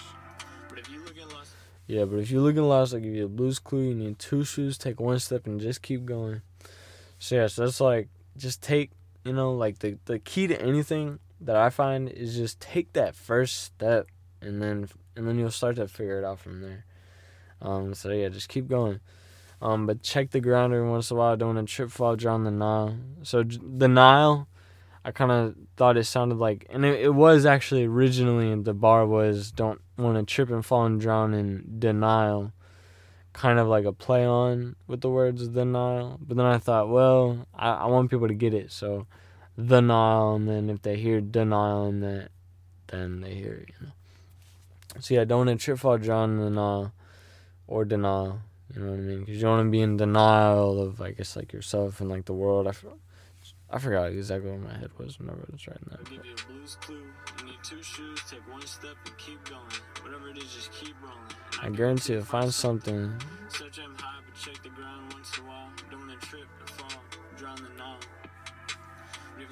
[1.88, 3.88] Yeah, but if you're looking lost, I'll give you a blues clue.
[3.88, 6.42] You need two shoes, take one step, and just keep going.
[7.18, 8.90] So, yeah, so that's like, just take,
[9.24, 13.16] you know, like the, the key to anything that I find is just take that
[13.16, 14.06] first step,
[14.42, 16.84] and then and then you'll start to figure it out from there.
[17.60, 19.00] Um, so yeah, just keep going.
[19.60, 21.36] Um, but check the ground every once in a while.
[21.36, 22.96] Don't want to trip, fall, drown the Nile.
[23.22, 24.46] So the Nile,
[25.04, 29.06] I kind of thought it sounded like, and it, it was actually originally the bar
[29.06, 32.52] was don't want to trip and fall and drown in denial,
[33.32, 36.18] kind of like a play on with the words Nile.
[36.20, 39.06] But then I thought, well, I, I want people to get it, so
[39.80, 42.30] Nile, and then if they hear denial in that,
[42.86, 43.92] then they hear it, you know.
[45.00, 46.92] So yeah, don't want to trip, fall, drown in Nile,
[47.66, 48.40] or denial.
[48.74, 49.20] You know what I mean?
[49.20, 52.26] Because you don't want to be in denial of, I guess, like yourself and like
[52.26, 52.66] the world.
[52.66, 52.72] I,
[53.70, 55.98] I forgot exactly where my head was whenever I was writing that.
[55.98, 57.02] I'll give you a blues clue.
[57.38, 59.60] You need two shoes, take one step, and keep going.
[60.02, 61.18] Whatever it is, just keep rolling.
[61.62, 62.94] And I guarantee you'll find something.
[62.94, 65.70] Aim high, but check the ground once in a while.
[65.90, 67.02] Don't wanna trip or fall,
[67.36, 67.78] drown the.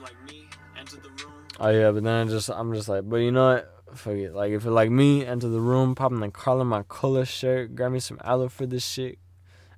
[0.02, 0.46] Like me,
[0.78, 1.46] enter the room.
[1.58, 3.96] Oh yeah, but then I just I'm just like, but you know what?
[3.96, 4.34] Fuck it.
[4.34, 7.92] Like if it like me, enter the room, popping the collar my color shirt, grab
[7.92, 9.18] me some aloe for this shit,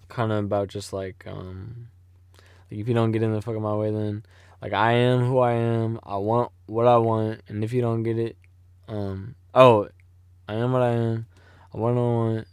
[0.08, 1.88] Kind of about just like um,
[2.70, 4.24] like if you don't get in the fuck of my way, then
[4.60, 6.00] like I am who I am.
[6.02, 8.36] I want what I want, and if you don't get it,
[8.88, 9.88] um, oh,
[10.48, 11.26] I am what I am.
[11.72, 12.48] I want what I want,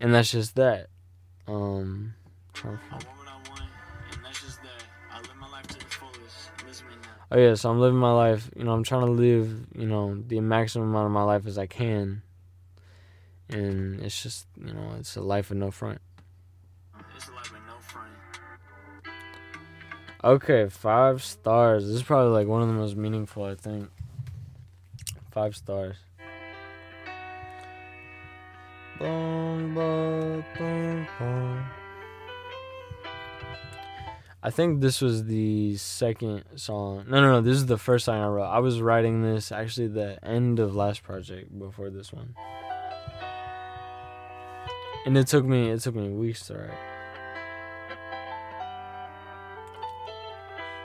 [0.00, 0.88] and that's just that.
[1.48, 2.14] Um,
[2.52, 3.62] trying to find- want what I want,
[4.12, 4.84] and that's just that.
[5.12, 6.50] I live my life to the fullest.
[6.66, 7.08] Listen me now.
[7.30, 8.50] Oh yeah, so I'm living my life.
[8.56, 11.58] You know, I'm trying to live, you know, the maximum amount of my life as
[11.58, 12.22] I can.
[13.48, 16.00] And it's just, you know, it's a life with no front.
[17.14, 18.10] It's a life with no front.
[20.24, 21.86] Okay, five stars.
[21.86, 23.90] This is probably like one of the most meaningful, I think.
[25.30, 25.96] Five stars.
[34.42, 37.04] I think this was the second song.
[37.08, 37.40] No, no, no.
[37.40, 38.44] This is the first song I wrote.
[38.44, 42.34] I was writing this actually the end of last project before this one,
[45.04, 46.70] and it took me it took me weeks to write.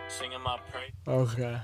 [0.09, 0.91] Singing my praise.
[1.07, 1.59] Okay.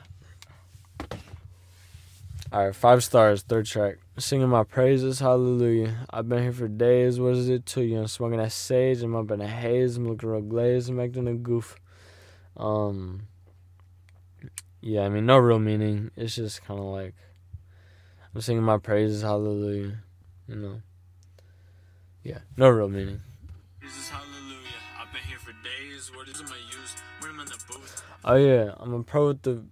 [2.49, 3.97] Alright, five stars, third track.
[4.17, 6.07] Singing my praises, hallelujah.
[6.09, 7.99] I've been here for days, what is it to you?
[7.99, 11.27] I'm smoking that sage, I'm up in a haze, I'm looking real glazed, I'm acting
[11.27, 11.75] a goof.
[12.55, 13.23] Um,
[14.79, 16.09] yeah, I mean, no real meaning.
[16.15, 17.15] It's just kind of like,
[18.33, 19.97] I'm singing my praises, hallelujah.
[20.47, 20.81] You know?
[22.23, 23.19] Yeah, no real meaning.
[23.81, 24.57] Jesus, hallelujah.
[24.97, 26.11] I've been here for days.
[26.15, 26.95] What is my use?
[27.19, 28.03] When I'm in the booth.
[28.23, 29.65] Oh yeah, I'm a pro with the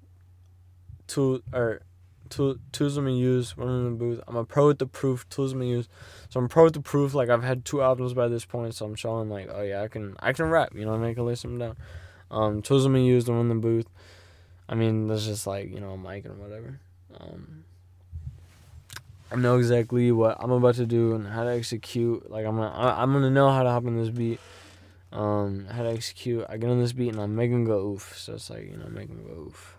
[1.08, 1.82] tool or
[2.30, 4.20] tool tools I'm gonna use when I'm in the booth.
[4.28, 5.88] I'm a pro with the proof tools I'm gonna use.
[6.30, 7.14] So I'm pro with the proof.
[7.14, 9.88] Like I've had two albums by this point, so I'm showing like, oh yeah, I
[9.88, 10.74] can I can rap.
[10.76, 11.78] You know, I can lay some down.
[12.32, 13.88] Um, tools I'm gonna use when I'm in the booth.
[14.68, 16.80] I mean, that's just like you know a mic and whatever.
[17.20, 17.64] Um,
[19.32, 22.30] I know exactly what I'm about to do and how to execute.
[22.30, 24.40] Like I'm gonna I'm gonna know how to hop in this beat
[25.16, 26.46] um, how to execute.
[26.50, 28.18] I get on this beat and I'm making go oof.
[28.18, 29.78] So it's like, you know, making go oof.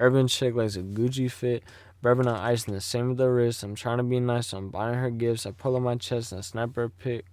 [0.00, 1.62] Urban chick likes a Gucci fit.
[2.02, 3.62] Bourbon on ice and the same with the wrist.
[3.62, 5.44] I'm trying to be nice, so I'm buying her gifts.
[5.44, 7.26] I pull on my chest and I snap her pic.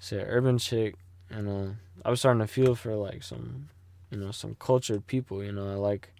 [0.00, 0.96] Say urban chick,
[1.30, 1.72] and uh,
[2.04, 3.68] I was starting to feel for like some,
[4.10, 5.44] you know, some cultured people.
[5.44, 6.12] You know, I like,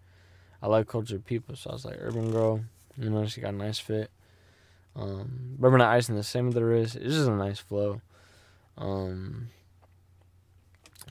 [0.62, 1.56] I like cultured people.
[1.56, 2.60] So I was like, urban girl.
[2.96, 4.10] You know, she got a nice fit.
[4.94, 6.94] Um, bourbon on ice and the same with the wrist.
[6.94, 8.00] It's just a nice flow.
[8.78, 9.48] Um,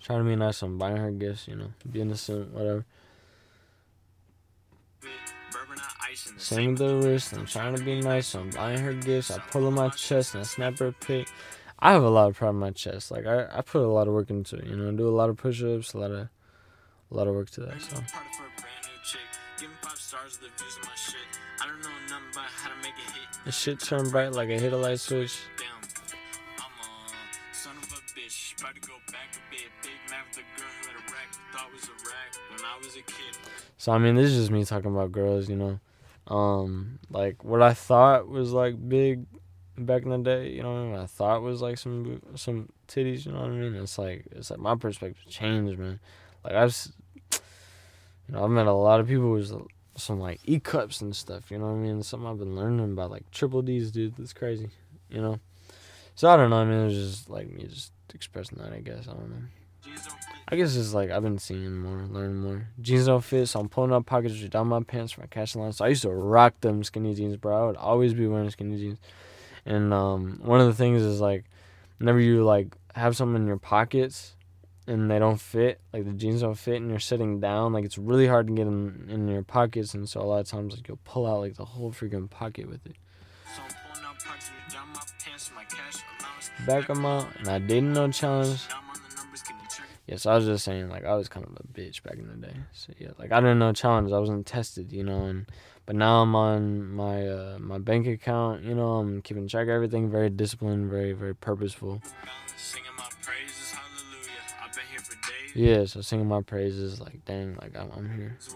[0.01, 0.57] trying to be nice.
[0.57, 2.85] so I'm buying her gifts, you know, be innocent, whatever.
[6.13, 7.33] Out the Same with the wrist.
[7.33, 8.27] I'm trying to be nice.
[8.27, 9.31] So I'm buying her gifts.
[9.31, 11.27] I pull on my chest and I snap her pic.
[11.79, 13.11] I have a lot of pride in my chest.
[13.11, 14.65] Like I, I put a lot of work into it.
[14.65, 16.29] You know, I do a lot of push-ups, a lot of a
[17.11, 17.81] lot of work to that.
[17.81, 19.21] So a party for a brand new chick.
[19.59, 21.17] Give five stars the views of my shit.
[21.61, 23.45] I don't know nothing about how to make it hit.
[23.45, 25.39] the shit turned bright like a hit a light switch.
[25.57, 25.67] Damn,
[26.59, 28.59] I'm a son of a bitch.
[28.61, 29.67] About to go back a bit.
[29.81, 31.29] Big mad with the girl who had a rack.
[31.51, 33.37] Thought was a rack when I was a kid.
[33.77, 35.79] So I mean, this is just me talking about girls, you know.
[36.27, 39.25] Um, like what I thought was like big
[39.77, 40.73] back in the day, you know.
[40.73, 40.95] What I, mean?
[40.95, 43.75] I thought was like some some titties, you know what I mean.
[43.75, 45.99] It's like it's like my perspective changed, man.
[46.43, 46.87] Like I've,
[48.27, 49.51] you know, I've met a lot of people with
[49.95, 52.03] some like E cups and stuff, you know what I mean.
[52.03, 54.15] Something I've been learning about like triple D's, dude.
[54.15, 54.69] That's crazy,
[55.09, 55.39] you know.
[56.15, 56.57] So I don't know.
[56.57, 58.71] I mean, it was just like me just expressing that.
[58.71, 60.32] I guess I don't know.
[60.51, 60.53] Jeans don't fit.
[60.53, 62.67] I guess it's like I've been seeing more, learning more.
[62.81, 65.71] Jeans don't fit, so I'm pulling up pockets down my pants for my cash line.
[65.71, 67.63] So I used to rock them skinny jeans, bro.
[67.63, 68.99] I would always be wearing skinny jeans.
[69.65, 71.45] And um, one of the things is like,
[71.97, 74.35] whenever you like have something in your pockets
[74.87, 77.97] and they don't fit, like the jeans don't fit, and you're sitting down, like it's
[77.97, 79.93] really hard to get in in your pockets.
[79.93, 82.67] And so a lot of times, like you'll pull out like the whole freaking pocket
[82.67, 82.95] with it.
[83.55, 85.51] So I'm pulling out pockets right down my pants.
[85.55, 86.49] My cash allowance.
[86.67, 88.67] Back them out, and I didn't know challenge.
[90.07, 90.25] Getting checked.
[90.25, 92.47] Yes, I was just saying, like I was kind of a bitch back in the
[92.47, 92.55] day.
[92.71, 94.13] So yeah, like I didn't know challenges.
[94.13, 95.45] I wasn't tested, you know, and
[95.85, 98.63] but now I'm on my uh, my bank account.
[98.63, 100.09] You know, I'm keeping track of everything.
[100.09, 102.01] Very disciplined, very very purposeful.
[102.03, 104.63] Balance, singing my praises, hallelujah.
[104.63, 105.55] I've been here for days.
[105.55, 108.37] Yeah, so singing my praises, like dang, like I'm, I'm here.
[108.39, 108.53] So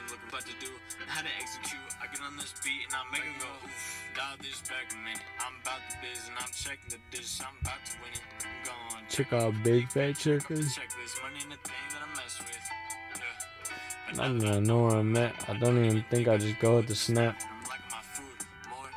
[0.00, 0.72] what is it to you?
[0.72, 1.92] I'm smoking that sage, I'm up in a haze, I'm looking what to do, how
[1.92, 1.92] to execute.
[2.00, 4.02] I get on this beat and I make it go oof.
[4.16, 5.24] Dial this back a minute.
[5.40, 7.40] I'm about the biz and I'm checking the dish.
[7.40, 8.24] I'm about to win it.
[8.40, 9.04] I'm going.
[9.08, 10.76] Check out big fat chickens.
[10.76, 12.64] Checklist, money in the thing that I mess with.
[13.16, 14.22] Yeah.
[14.22, 15.48] I don't even know where I'm at.
[15.48, 17.36] I don't even think I just go with the snap.
[17.40, 18.88] I'm liking my food more.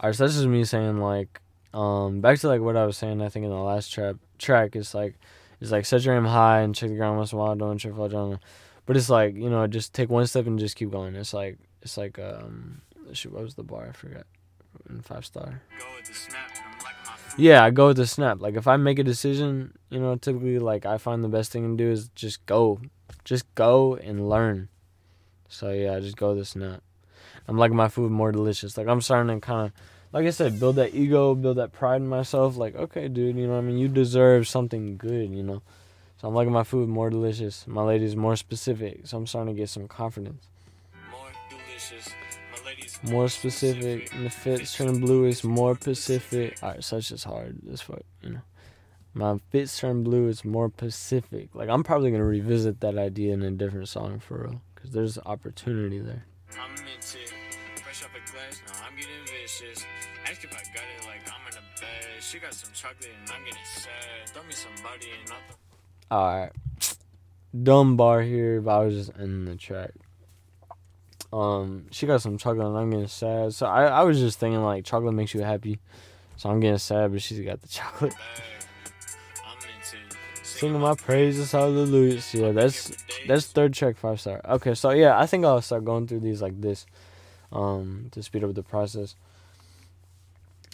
[0.00, 1.40] Alright, so that's just me saying like,
[1.74, 3.20] um, back to like what I was saying.
[3.20, 5.16] I think in the last trap track, it's like,
[5.60, 7.54] it's like set your aim high and check the ground once in a while.
[7.54, 8.40] Don't trip fall down.
[8.86, 11.14] But it's like you know, just take one step and just keep going.
[11.14, 13.86] It's like it's like um, shoot, what was the bar?
[13.88, 14.26] I forgot.
[14.88, 15.62] In five star.
[17.36, 18.40] Yeah, I go with the snap.
[18.40, 21.76] Like if I make a decision, you know, typically like I find the best thing
[21.76, 22.80] to do is just go,
[23.24, 24.68] just go and learn.
[25.48, 26.82] So yeah, I just go with the snap.
[27.48, 28.76] I'm liking my food more delicious.
[28.76, 29.72] Like I'm starting to kind of,
[30.12, 32.56] like I said, build that ego, build that pride in myself.
[32.56, 33.78] Like okay, dude, you know I mean.
[33.78, 35.62] You deserve something good, you know.
[36.22, 37.66] So I'm liking my food more delicious.
[37.66, 39.08] My lady's more specific.
[39.08, 40.46] So I'm starting to get some confidence.
[41.10, 42.14] More delicious.
[42.52, 44.14] My ladies More specific.
[44.14, 46.58] And the fits turn blue is more Pacific.
[46.62, 48.40] Alright, so it's just hard as fuck, you know.
[49.14, 51.48] My fits turn blue is more Pacific.
[51.54, 55.18] Like I'm probably gonna revisit that idea in a different song for real, cause there's
[55.26, 56.24] opportunity there.
[56.52, 57.18] I'm into.
[57.82, 59.84] Fresh off a glass, now I'm getting vicious.
[60.24, 62.22] Ask if I got it like I'm in a bed.
[62.22, 64.28] She got some chocolate and I'm getting sad.
[64.28, 65.71] Throw me some body and I'll
[66.12, 66.52] Alright,
[67.62, 69.92] dumb bar here, but I was just in the track.
[71.32, 73.54] Um, she got some chocolate and I'm getting sad.
[73.54, 75.80] So I, I was just thinking like chocolate makes you happy,
[76.36, 78.12] so I'm getting sad, but she's got the chocolate.
[80.42, 82.20] Singing my praises, hallelujah.
[82.34, 82.92] Yeah, that's
[83.26, 84.42] That's third track, five star.
[84.44, 86.84] Okay, so yeah, I think I'll start going through these like this,
[87.52, 89.14] um, to speed up the process.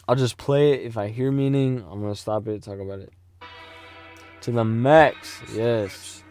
[0.08, 0.82] I'll just play it.
[0.82, 3.12] If I hear meaning, I'm gonna stop it, talk about it.
[4.42, 6.22] To the max, yes.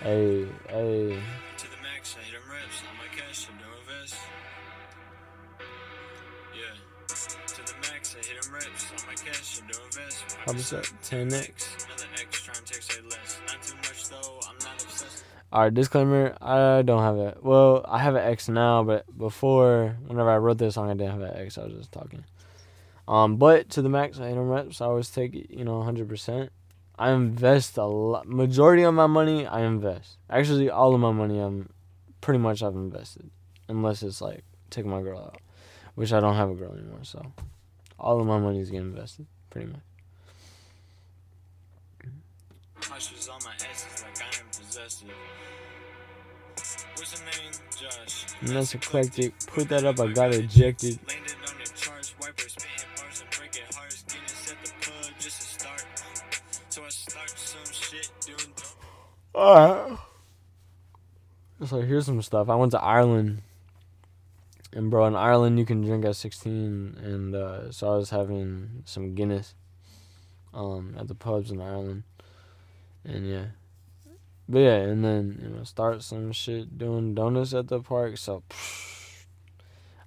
[0.00, 1.18] Hey, hey.
[1.58, 4.16] To the max, I hit 'em reps on my cash and no invest.
[6.54, 6.76] Yeah.
[7.08, 10.36] To the max, I hit 'em reps on my cash and no invest.
[10.46, 10.84] How was that?
[11.02, 11.86] 10x.
[11.86, 13.40] Another X trying to text less.
[13.46, 15.24] Not too much though, I'm not obsessed.
[15.52, 16.36] Alright, disclaimer.
[16.40, 17.42] I don't have it.
[17.42, 21.12] Well, I have an X now, but before, whenever I wrote this song, I didn't
[21.12, 21.58] have an X.
[21.58, 22.24] I was just talking.
[23.08, 24.80] Um, but to the max, I reps.
[24.80, 26.48] I always take you know, 100%.
[26.98, 28.26] I invest a lot.
[28.26, 30.16] Majority of my money, I invest.
[30.30, 31.68] Actually, all of my money, I'm
[32.20, 33.30] pretty much I've invested,
[33.68, 35.40] unless it's like taking my girl out,
[35.94, 37.00] which I don't have a girl anymore.
[37.02, 37.32] So,
[37.98, 39.80] all of my money is getting invested, pretty much.
[42.80, 45.08] Hushes on my S's like I am possessive.
[46.94, 47.52] What's the name?
[47.78, 48.26] Josh.
[48.40, 49.34] And that's eclectic.
[49.46, 50.00] Put that up.
[50.00, 50.98] I got ejected.
[59.36, 59.98] Alright.
[61.66, 62.48] So here's some stuff.
[62.48, 63.42] I went to Ireland.
[64.72, 68.82] And bro, in Ireland you can drink at 16 and uh, so I was having
[68.86, 69.54] some Guinness
[70.54, 72.04] um at the pubs in Ireland.
[73.04, 73.46] And yeah.
[74.48, 78.16] But yeah, and then you know start some shit doing donuts at the park.
[78.16, 78.42] So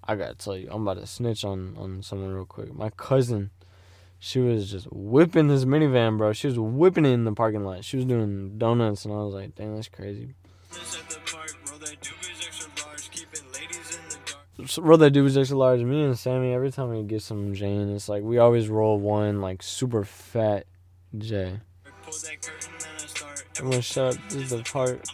[0.04, 2.74] I got to tell you, I'm about to snitch on on someone real quick.
[2.74, 3.52] My cousin
[4.20, 6.34] she was just whipping this minivan, bro.
[6.34, 7.86] She was whipping it in the parking lot.
[7.86, 10.36] She was doing donuts, and I was like, "Damn, that's crazy."
[14.68, 15.82] So, roll that dude was extra large.
[15.82, 19.40] Me and Sammy, every time we get some Jane, it's like we always roll one
[19.40, 20.66] like super fat
[21.18, 21.62] J.
[23.60, 24.30] I'm gonna shut up.
[24.30, 25.08] This is the part.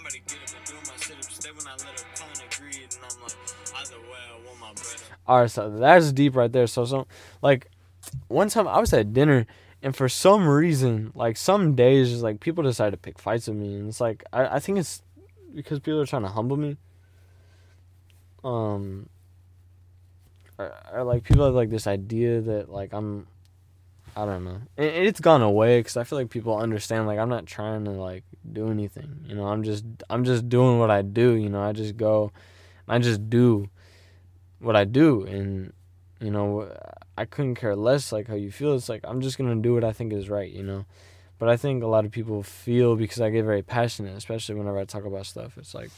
[5.28, 6.68] Alright, so that's deep right there.
[6.68, 7.08] So, so
[7.42, 7.68] like
[8.28, 9.46] one time I was at dinner
[9.86, 13.58] and for some reason, like some days, just like people decide to pick fights with
[13.58, 15.04] me, and it's like I, I think it's
[15.54, 16.78] because people are trying to humble me.
[18.44, 19.08] Um,
[20.58, 23.28] or, or like people have like this idea that like I'm,
[24.16, 24.62] I don't know.
[24.76, 27.92] It, it's gone away because I feel like people understand like I'm not trying to
[27.92, 29.20] like do anything.
[29.28, 31.34] You know, I'm just I'm just doing what I do.
[31.34, 32.32] You know, I just go,
[32.88, 33.70] I just do
[34.58, 35.74] what I do, and
[36.20, 36.72] you know
[37.18, 38.76] I couldn't care less like how you feel.
[38.76, 40.86] It's like I'm just gonna do what I think is right, you know.
[41.38, 44.78] But I think a lot of people feel because I get very passionate, especially whenever
[44.78, 45.58] I talk about stuff.
[45.58, 45.90] It's like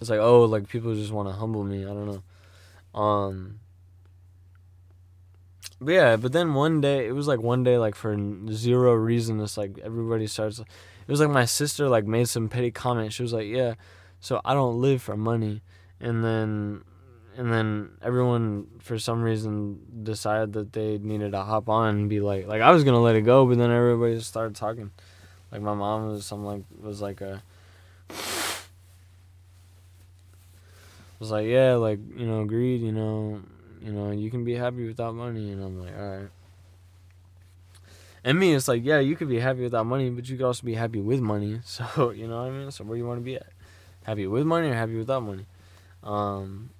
[0.00, 1.84] it's like oh, like people just want to humble me.
[1.84, 3.00] I don't know.
[3.00, 3.60] Um.
[5.78, 8.16] But yeah, but then one day it was like one day like for
[8.50, 9.40] zero reason.
[9.40, 10.58] It's like everybody starts.
[10.58, 13.12] It was like my sister like made some petty comment.
[13.12, 13.74] She was like, "Yeah,
[14.20, 15.60] so I don't live for money,"
[16.00, 16.82] and then
[17.36, 22.20] and then everyone for some reason decided that they needed to hop on and be
[22.20, 24.90] like like I was gonna let it go, but then everybody just started talking.
[25.52, 27.42] Like my mom was some like was like a
[31.18, 33.40] was like yeah like you know greed you know
[33.80, 36.28] you know you can be happy without money and I'm like all right.
[38.24, 40.64] And me, it's like yeah, you could be happy without money, but you could also
[40.64, 41.60] be happy with money.
[41.64, 42.70] So you know what I mean.
[42.72, 43.46] So where do you want to be at?
[44.02, 45.46] Happy with money or happy without money?
[46.02, 46.70] Um,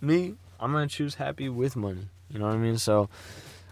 [0.00, 2.08] me, I'm gonna choose happy with money.
[2.30, 2.78] You know what I mean?
[2.78, 3.08] So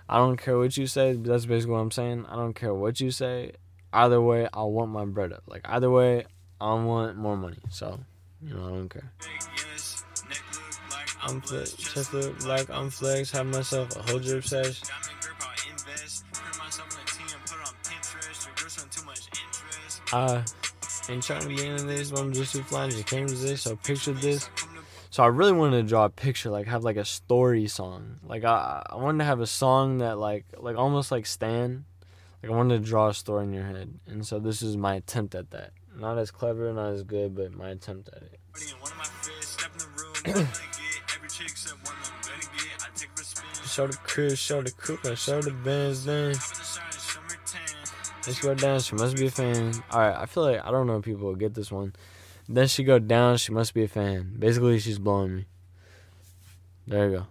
[0.08, 1.14] I don't care what you say.
[1.14, 2.26] That's basically what I'm saying.
[2.28, 3.52] I don't care what you say.
[3.92, 5.42] Either way, I want my bread up.
[5.46, 6.26] Like either way,
[6.60, 7.58] I want more money.
[7.70, 8.00] So
[8.42, 9.12] you know, I don't care.
[11.22, 13.30] I'm flex, chest look like I'm flex.
[13.32, 14.80] Have myself a whole drip sesh.
[20.12, 20.44] I
[21.08, 22.90] ain't trying to be in this, but I'm just too flying.
[22.90, 23.64] Just can't resist.
[23.64, 24.48] So picture this.
[25.16, 28.20] So I really wanted to draw a picture, like have like a story song.
[28.22, 31.86] Like I, I wanted to have a song that like like almost like Stan.
[32.42, 34.96] Like I wanted to draw a story in your head, and so this is my
[34.96, 35.72] attempt at that.
[35.98, 38.38] Not as clever, not as good, but my attempt at it.
[43.66, 46.34] show the crib, show the coupe, and show the Benz then.
[48.26, 48.78] Let's go.
[48.80, 49.72] She must be a fan.
[49.92, 51.94] All right, I feel like I don't know if people will get this one.
[52.48, 53.38] Then she go down.
[53.38, 54.36] She must be a fan.
[54.38, 55.46] Basically, she's blowing me.
[56.86, 57.26] There you go.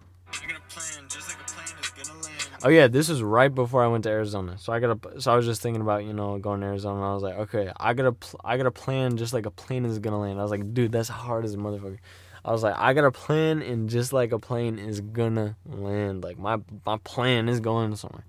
[2.64, 4.58] Oh yeah, this is right before I went to Arizona.
[4.58, 5.20] So I got a.
[5.20, 7.00] So I was just thinking about you know going to Arizona.
[7.10, 9.98] I was like, okay, I gotta pl- I gotta plan just like a plane is
[9.98, 10.38] gonna land.
[10.38, 11.98] I was like, dude, that's hard as a motherfucker.
[12.44, 16.24] I was like, I got a plan, and just like a plane is gonna land.
[16.24, 18.24] Like my my plan is going somewhere.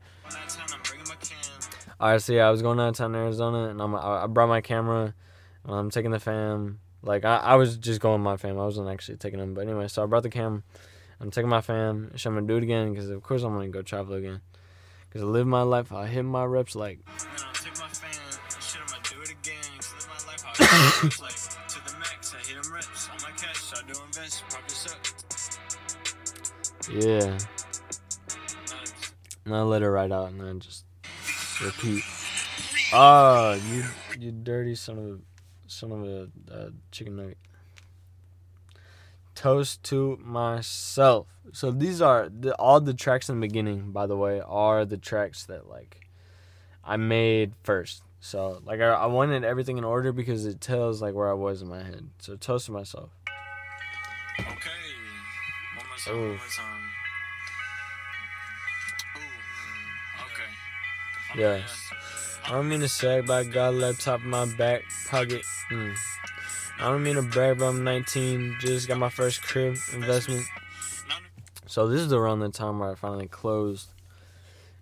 [1.99, 5.15] All right, so yeah, I was going downtown Arizona, and I'm I brought my camera.
[5.67, 6.79] I'm taking the fam.
[7.03, 8.57] Like I, I was just going with my fam.
[8.57, 9.53] I wasn't actually taking them.
[9.53, 10.63] But anyway, so I brought the cam.
[11.19, 12.11] I'm taking my fam.
[12.13, 14.41] I'm gonna do it again because of course I'm gonna go travel again.
[15.11, 15.91] Cause I live my life.
[15.91, 16.99] I hit my reps like.
[26.91, 27.37] yeah.
[29.45, 30.83] Now let it ride out and then just
[31.63, 32.03] repeat.
[32.93, 33.85] Oh, you
[34.19, 35.36] you dirty son of a
[35.77, 37.37] son of a, a chicken nugget.
[39.35, 41.27] Toast to myself.
[41.53, 43.91] So these are the, all the tracks in the beginning.
[43.91, 46.07] By the way, are the tracks that like
[46.83, 48.01] I made first.
[48.19, 51.61] So like I, I wanted everything in order because it tells like where I was
[51.61, 52.09] in my head.
[52.19, 53.11] So toast to myself.
[54.39, 54.49] Okay.
[55.75, 55.97] One more.
[56.15, 56.33] One.
[56.33, 56.37] Ooh.
[56.37, 56.47] Mm.
[60.25, 61.39] Okay.
[61.39, 61.61] Yeah.
[62.47, 65.41] I don't mean to sag, but I got a laptop in my back pocket.
[65.69, 65.93] Mm.
[66.79, 68.55] I don't mean to brag, but I'm 19.
[68.61, 70.45] Just got my first crib investment.
[71.65, 73.89] So this is around the time where I finally closed.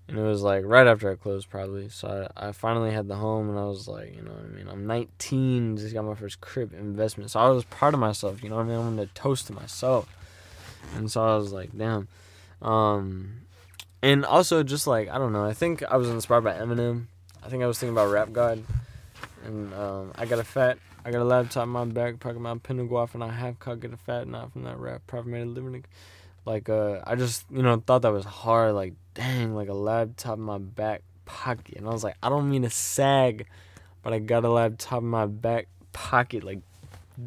[0.07, 1.89] And it was like right after I closed, probably.
[1.89, 4.55] So I, I finally had the home, and I was like, you know what I
[4.55, 4.67] mean?
[4.67, 7.31] I'm 19, just got my first crib investment.
[7.31, 8.75] So I was proud of myself, you know what I mean?
[8.75, 10.07] I wanted to toast to myself.
[10.95, 12.07] And so I was like, damn.
[12.61, 13.47] Um,
[14.03, 17.07] and also, just like, I don't know, I think I was inspired by Eminem.
[17.45, 18.63] I think I was thinking about Rap God.
[19.45, 22.57] And um, I got a fat, I got a laptop in my back pocket, my
[22.57, 25.45] Pinot and I have cock, get a fat knot from that rap, probably made a
[25.45, 25.85] living.
[26.45, 30.39] like uh I just you know thought that was hard like dang like a laptop
[30.39, 31.75] in my back pocket.
[31.77, 33.45] And I was like I don't mean to sag
[34.01, 36.43] but I got a laptop in my back pocket.
[36.43, 36.61] Like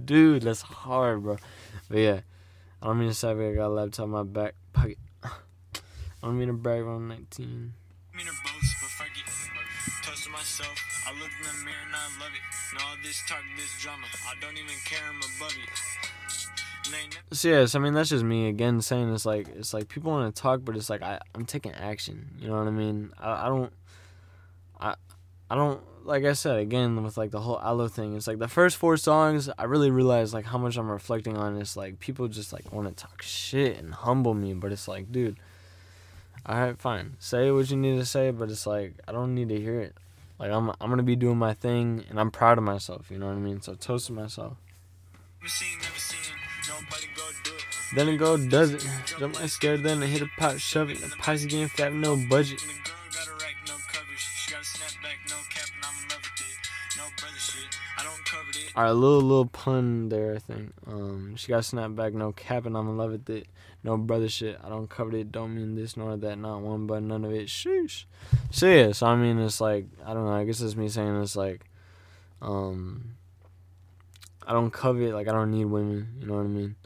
[0.05, 1.37] dude that's hard bro.
[1.89, 2.21] But yeah
[2.83, 4.99] I don't mean to sag but I got a laptop in my back pocket.
[5.23, 5.31] I
[6.23, 7.73] don't mean to brag when I'm 19
[8.13, 8.27] I mean
[10.29, 10.79] to myself.
[11.07, 12.43] I look in the mirror and I love it.
[12.73, 14.07] And all this talk, this drama.
[14.27, 15.69] I don't even care, I'm above it.
[17.33, 20.35] So yes, I mean that's just me again saying it's like it's like people want
[20.35, 22.31] to talk, but it's like I I'm taking action.
[22.41, 23.13] You know what I mean?
[23.19, 23.73] I, I don't
[24.81, 24.95] I
[25.51, 28.17] I don't like I said again with like the whole Aloe thing.
[28.17, 31.61] It's like the first four songs I really realized like how much I'm reflecting on.
[31.61, 35.13] It's like people just like want to talk shit and humble me, but it's like
[35.13, 35.37] dude,
[36.47, 39.51] all right, fine, say what you need to say, but it's like I don't need
[39.51, 39.95] to hear it.
[40.39, 43.11] Like I'm I'm gonna be doing my thing and I'm proud of myself.
[43.11, 43.61] You know what I mean?
[43.61, 44.57] So toast to myself.
[45.47, 46.35] seen, never seen.
[46.69, 47.65] Nobody go do it.
[47.95, 48.87] Then it go does it.
[49.19, 51.01] Jump my scared, then I hit a pot, shove it.
[51.01, 52.61] The posse getting fat, no budget.
[52.61, 54.19] And the girl got a rack, no coverage.
[54.19, 56.99] She got a snapback, no cap, and I'm in love with it.
[56.99, 57.79] No brother shit.
[57.99, 58.77] I don't cover it.
[58.77, 60.73] Alright, little little pun there, I think.
[60.87, 63.47] Um, she got snapped back, no cap, and I'm in love with it.
[63.85, 64.59] No brother shit.
[64.63, 65.31] I don't cover it.
[65.31, 66.39] Don't mean this nor that.
[66.39, 67.47] Not one, but none of it.
[67.47, 68.05] Sheesh.
[68.51, 70.33] So yeah, so I mean, it's like I don't know.
[70.33, 71.65] I guess it's me saying it's like,
[72.43, 73.15] um,
[74.47, 75.15] I don't covet.
[75.15, 76.09] Like I don't need women.
[76.21, 76.77] You know what I mean?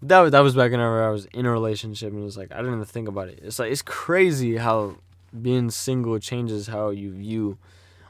[0.00, 2.38] But that was that was back whenever I was in a relationship, and it was
[2.38, 3.40] like I didn't even think about it.
[3.42, 4.96] It's like it's crazy how
[5.40, 7.58] being single changes how you view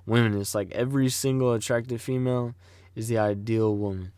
[0.06, 0.40] women.
[0.40, 2.54] It's like every single attractive female
[2.94, 4.12] is the ideal woman.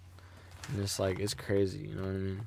[0.69, 2.47] And it's like it's crazy, you know what I mean?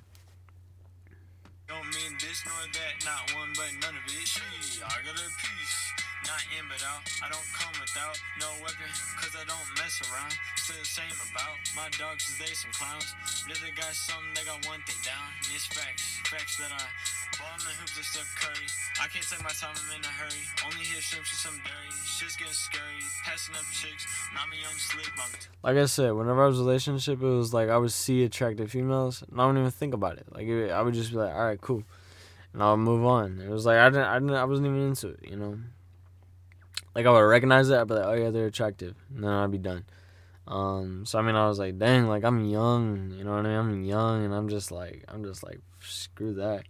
[3.08, 4.28] Not one but none of it.
[4.28, 4.44] She,
[4.84, 5.80] I got a piece,
[6.28, 7.08] not in but out.
[7.24, 10.36] I don't come without no weapon, cause I don't mess around.
[10.60, 13.16] Still the same about my dogs, they some clowns.
[13.48, 15.24] But if they got something, they got one thing down.
[15.40, 16.84] And it's facts, facts that I
[17.40, 18.68] ball the hoops of Steph Curry.
[19.00, 20.44] I can't take my time, I'm in a hurry.
[20.68, 21.92] Only hit shrimps and some dairy.
[22.04, 24.04] Shit's getting scary, passing up chicks.
[24.36, 25.32] Not me young slick, my
[25.64, 29.24] Like I said, whenever I was relationship, it was like I would see attractive females,
[29.24, 30.28] and I wouldn't even think about it.
[30.28, 31.88] Like I would just be like, all right, cool,
[32.54, 33.42] and I'll move on.
[33.42, 35.60] It was like I didn't, I didn't, I wasn't even into it, you know.
[36.96, 39.52] Like I would recognize it, I'd be like, oh yeah, they're attractive, and then I'd
[39.52, 39.86] be done.
[40.48, 43.50] Um, so I mean, I was like, dang, like I'm young, you know what I
[43.50, 43.58] mean?
[43.58, 46.64] I'm young, and I'm just like, I'm just like, screw that.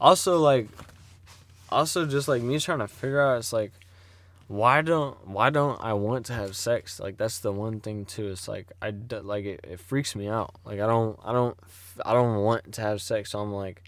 [0.00, 0.68] Also, like,
[1.70, 3.72] also just like me trying to figure out, it's like,
[4.52, 7.00] why don't why don't I want to have sex?
[7.00, 8.28] Like that's the one thing too.
[8.28, 8.92] It's like I
[9.22, 10.54] like it, it freaks me out.
[10.64, 11.56] Like I don't I don't
[12.04, 13.30] I don't want to have sex.
[13.30, 13.82] So I'm like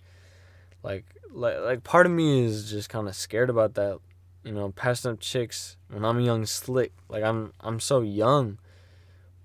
[0.84, 3.98] like like like part of me is just kind of scared about that.
[4.44, 6.92] You know, passing up chicks when I'm young slick.
[7.08, 8.58] Like I'm I'm so young,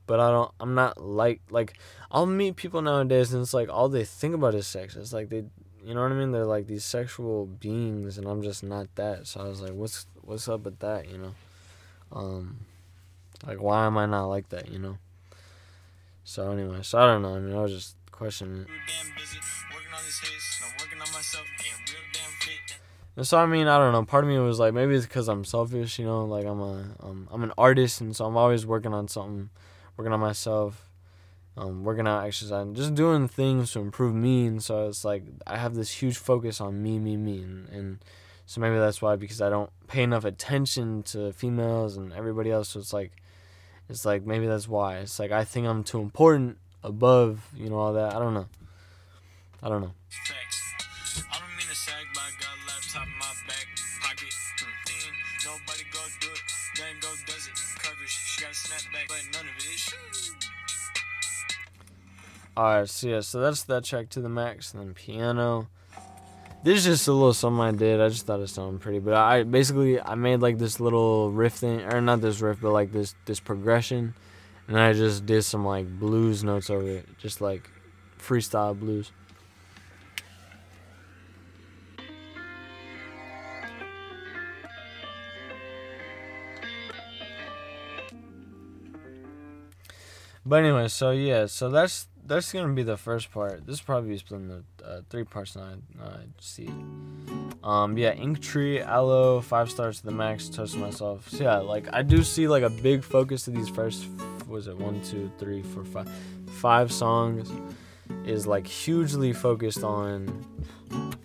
[0.05, 1.79] but I don't I'm not like like
[2.11, 4.95] I'll meet people nowadays and it's like all they think about is sex.
[4.97, 5.45] It's like they
[5.81, 6.33] you know what I mean?
[6.33, 9.25] They're like these sexual beings and I'm just not that.
[9.25, 11.35] So I was like, what's what's up with that, you know?
[12.11, 12.57] Um
[13.47, 14.97] like why am I not like that, you know?
[16.25, 17.35] So anyway, so I don't know.
[17.35, 18.67] I mean, I was just questioning it.
[23.15, 24.05] And so I mean, I don't know.
[24.05, 26.23] Part of me was like, maybe it's because I'm selfish, you know.
[26.25, 29.49] Like I'm a, um, I'm an artist, and so I'm always working on something,
[29.97, 30.89] working on myself,
[31.57, 34.47] um, working out, exercise, just doing things to improve me.
[34.47, 37.99] And so it's like I have this huge focus on me, me, me, and, and
[38.45, 42.69] so maybe that's why because I don't pay enough attention to females and everybody else.
[42.69, 43.11] So it's like,
[43.89, 44.99] it's like maybe that's why.
[44.99, 48.15] It's like I think I'm too important above, you know, all that.
[48.15, 48.47] I don't know.
[49.61, 49.91] I don't know.
[50.09, 50.58] Facts.
[59.33, 59.93] None of it.
[62.57, 65.69] Alright, so yeah, so that's that track to the max, and then piano.
[66.61, 68.01] This is just a little something I did.
[68.01, 71.53] I just thought it sounded pretty, but I basically I made like this little riff
[71.53, 74.13] thing, or not this riff, but like this this progression,
[74.67, 77.69] and I just did some like blues notes over it, just like
[78.19, 79.13] freestyle blues.
[90.49, 93.67] But anyway, so yeah, so that's that's gonna be the first part.
[93.67, 95.75] This probably be split into uh, three parts now.
[96.01, 96.71] I uh, see.
[97.63, 100.49] Um, yeah, Ink Tree, Aloe, five stars to the max.
[100.49, 101.29] Toast to myself.
[101.29, 104.07] So yeah, like I do see like a big focus to these first.
[104.47, 106.09] Was it one, two, three, four, five,
[106.55, 107.51] five songs?
[108.25, 110.47] Is like hugely focused on,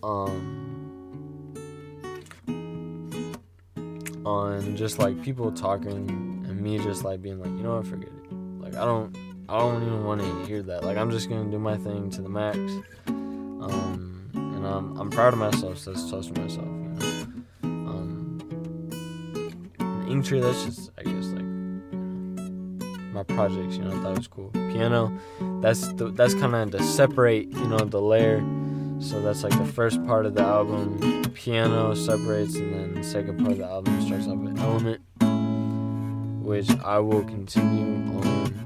[0.02, 1.54] um,
[4.26, 8.10] on just like people talking and me just like being like, you know what, forget.
[8.74, 9.16] Like I don't
[9.48, 10.82] I don't even want to hear that.
[10.82, 12.58] Like I'm just gonna do my thing to the max,
[13.06, 15.78] um, and um, I'm proud of myself.
[15.78, 16.66] So that's to myself.
[16.66, 17.90] You know?
[17.90, 18.38] Um,
[20.40, 21.44] that's just I guess like
[23.12, 23.76] my projects.
[23.76, 24.50] You know, I thought it was cool.
[24.50, 25.16] Piano,
[25.60, 27.52] that's the, that's kind of to separate.
[27.52, 28.44] You know, the layer.
[28.98, 31.22] So that's like the first part of the album.
[31.34, 35.00] Piano separates, and then the second part of the album starts off with Element,
[36.44, 38.63] which I will continue on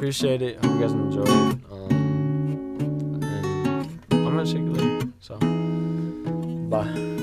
[0.00, 0.56] appreciate it.
[0.64, 1.28] Hope you guys enjoyed.
[1.70, 5.12] Um, and I'm gonna check it later.
[5.20, 5.36] So,
[6.70, 7.19] bye.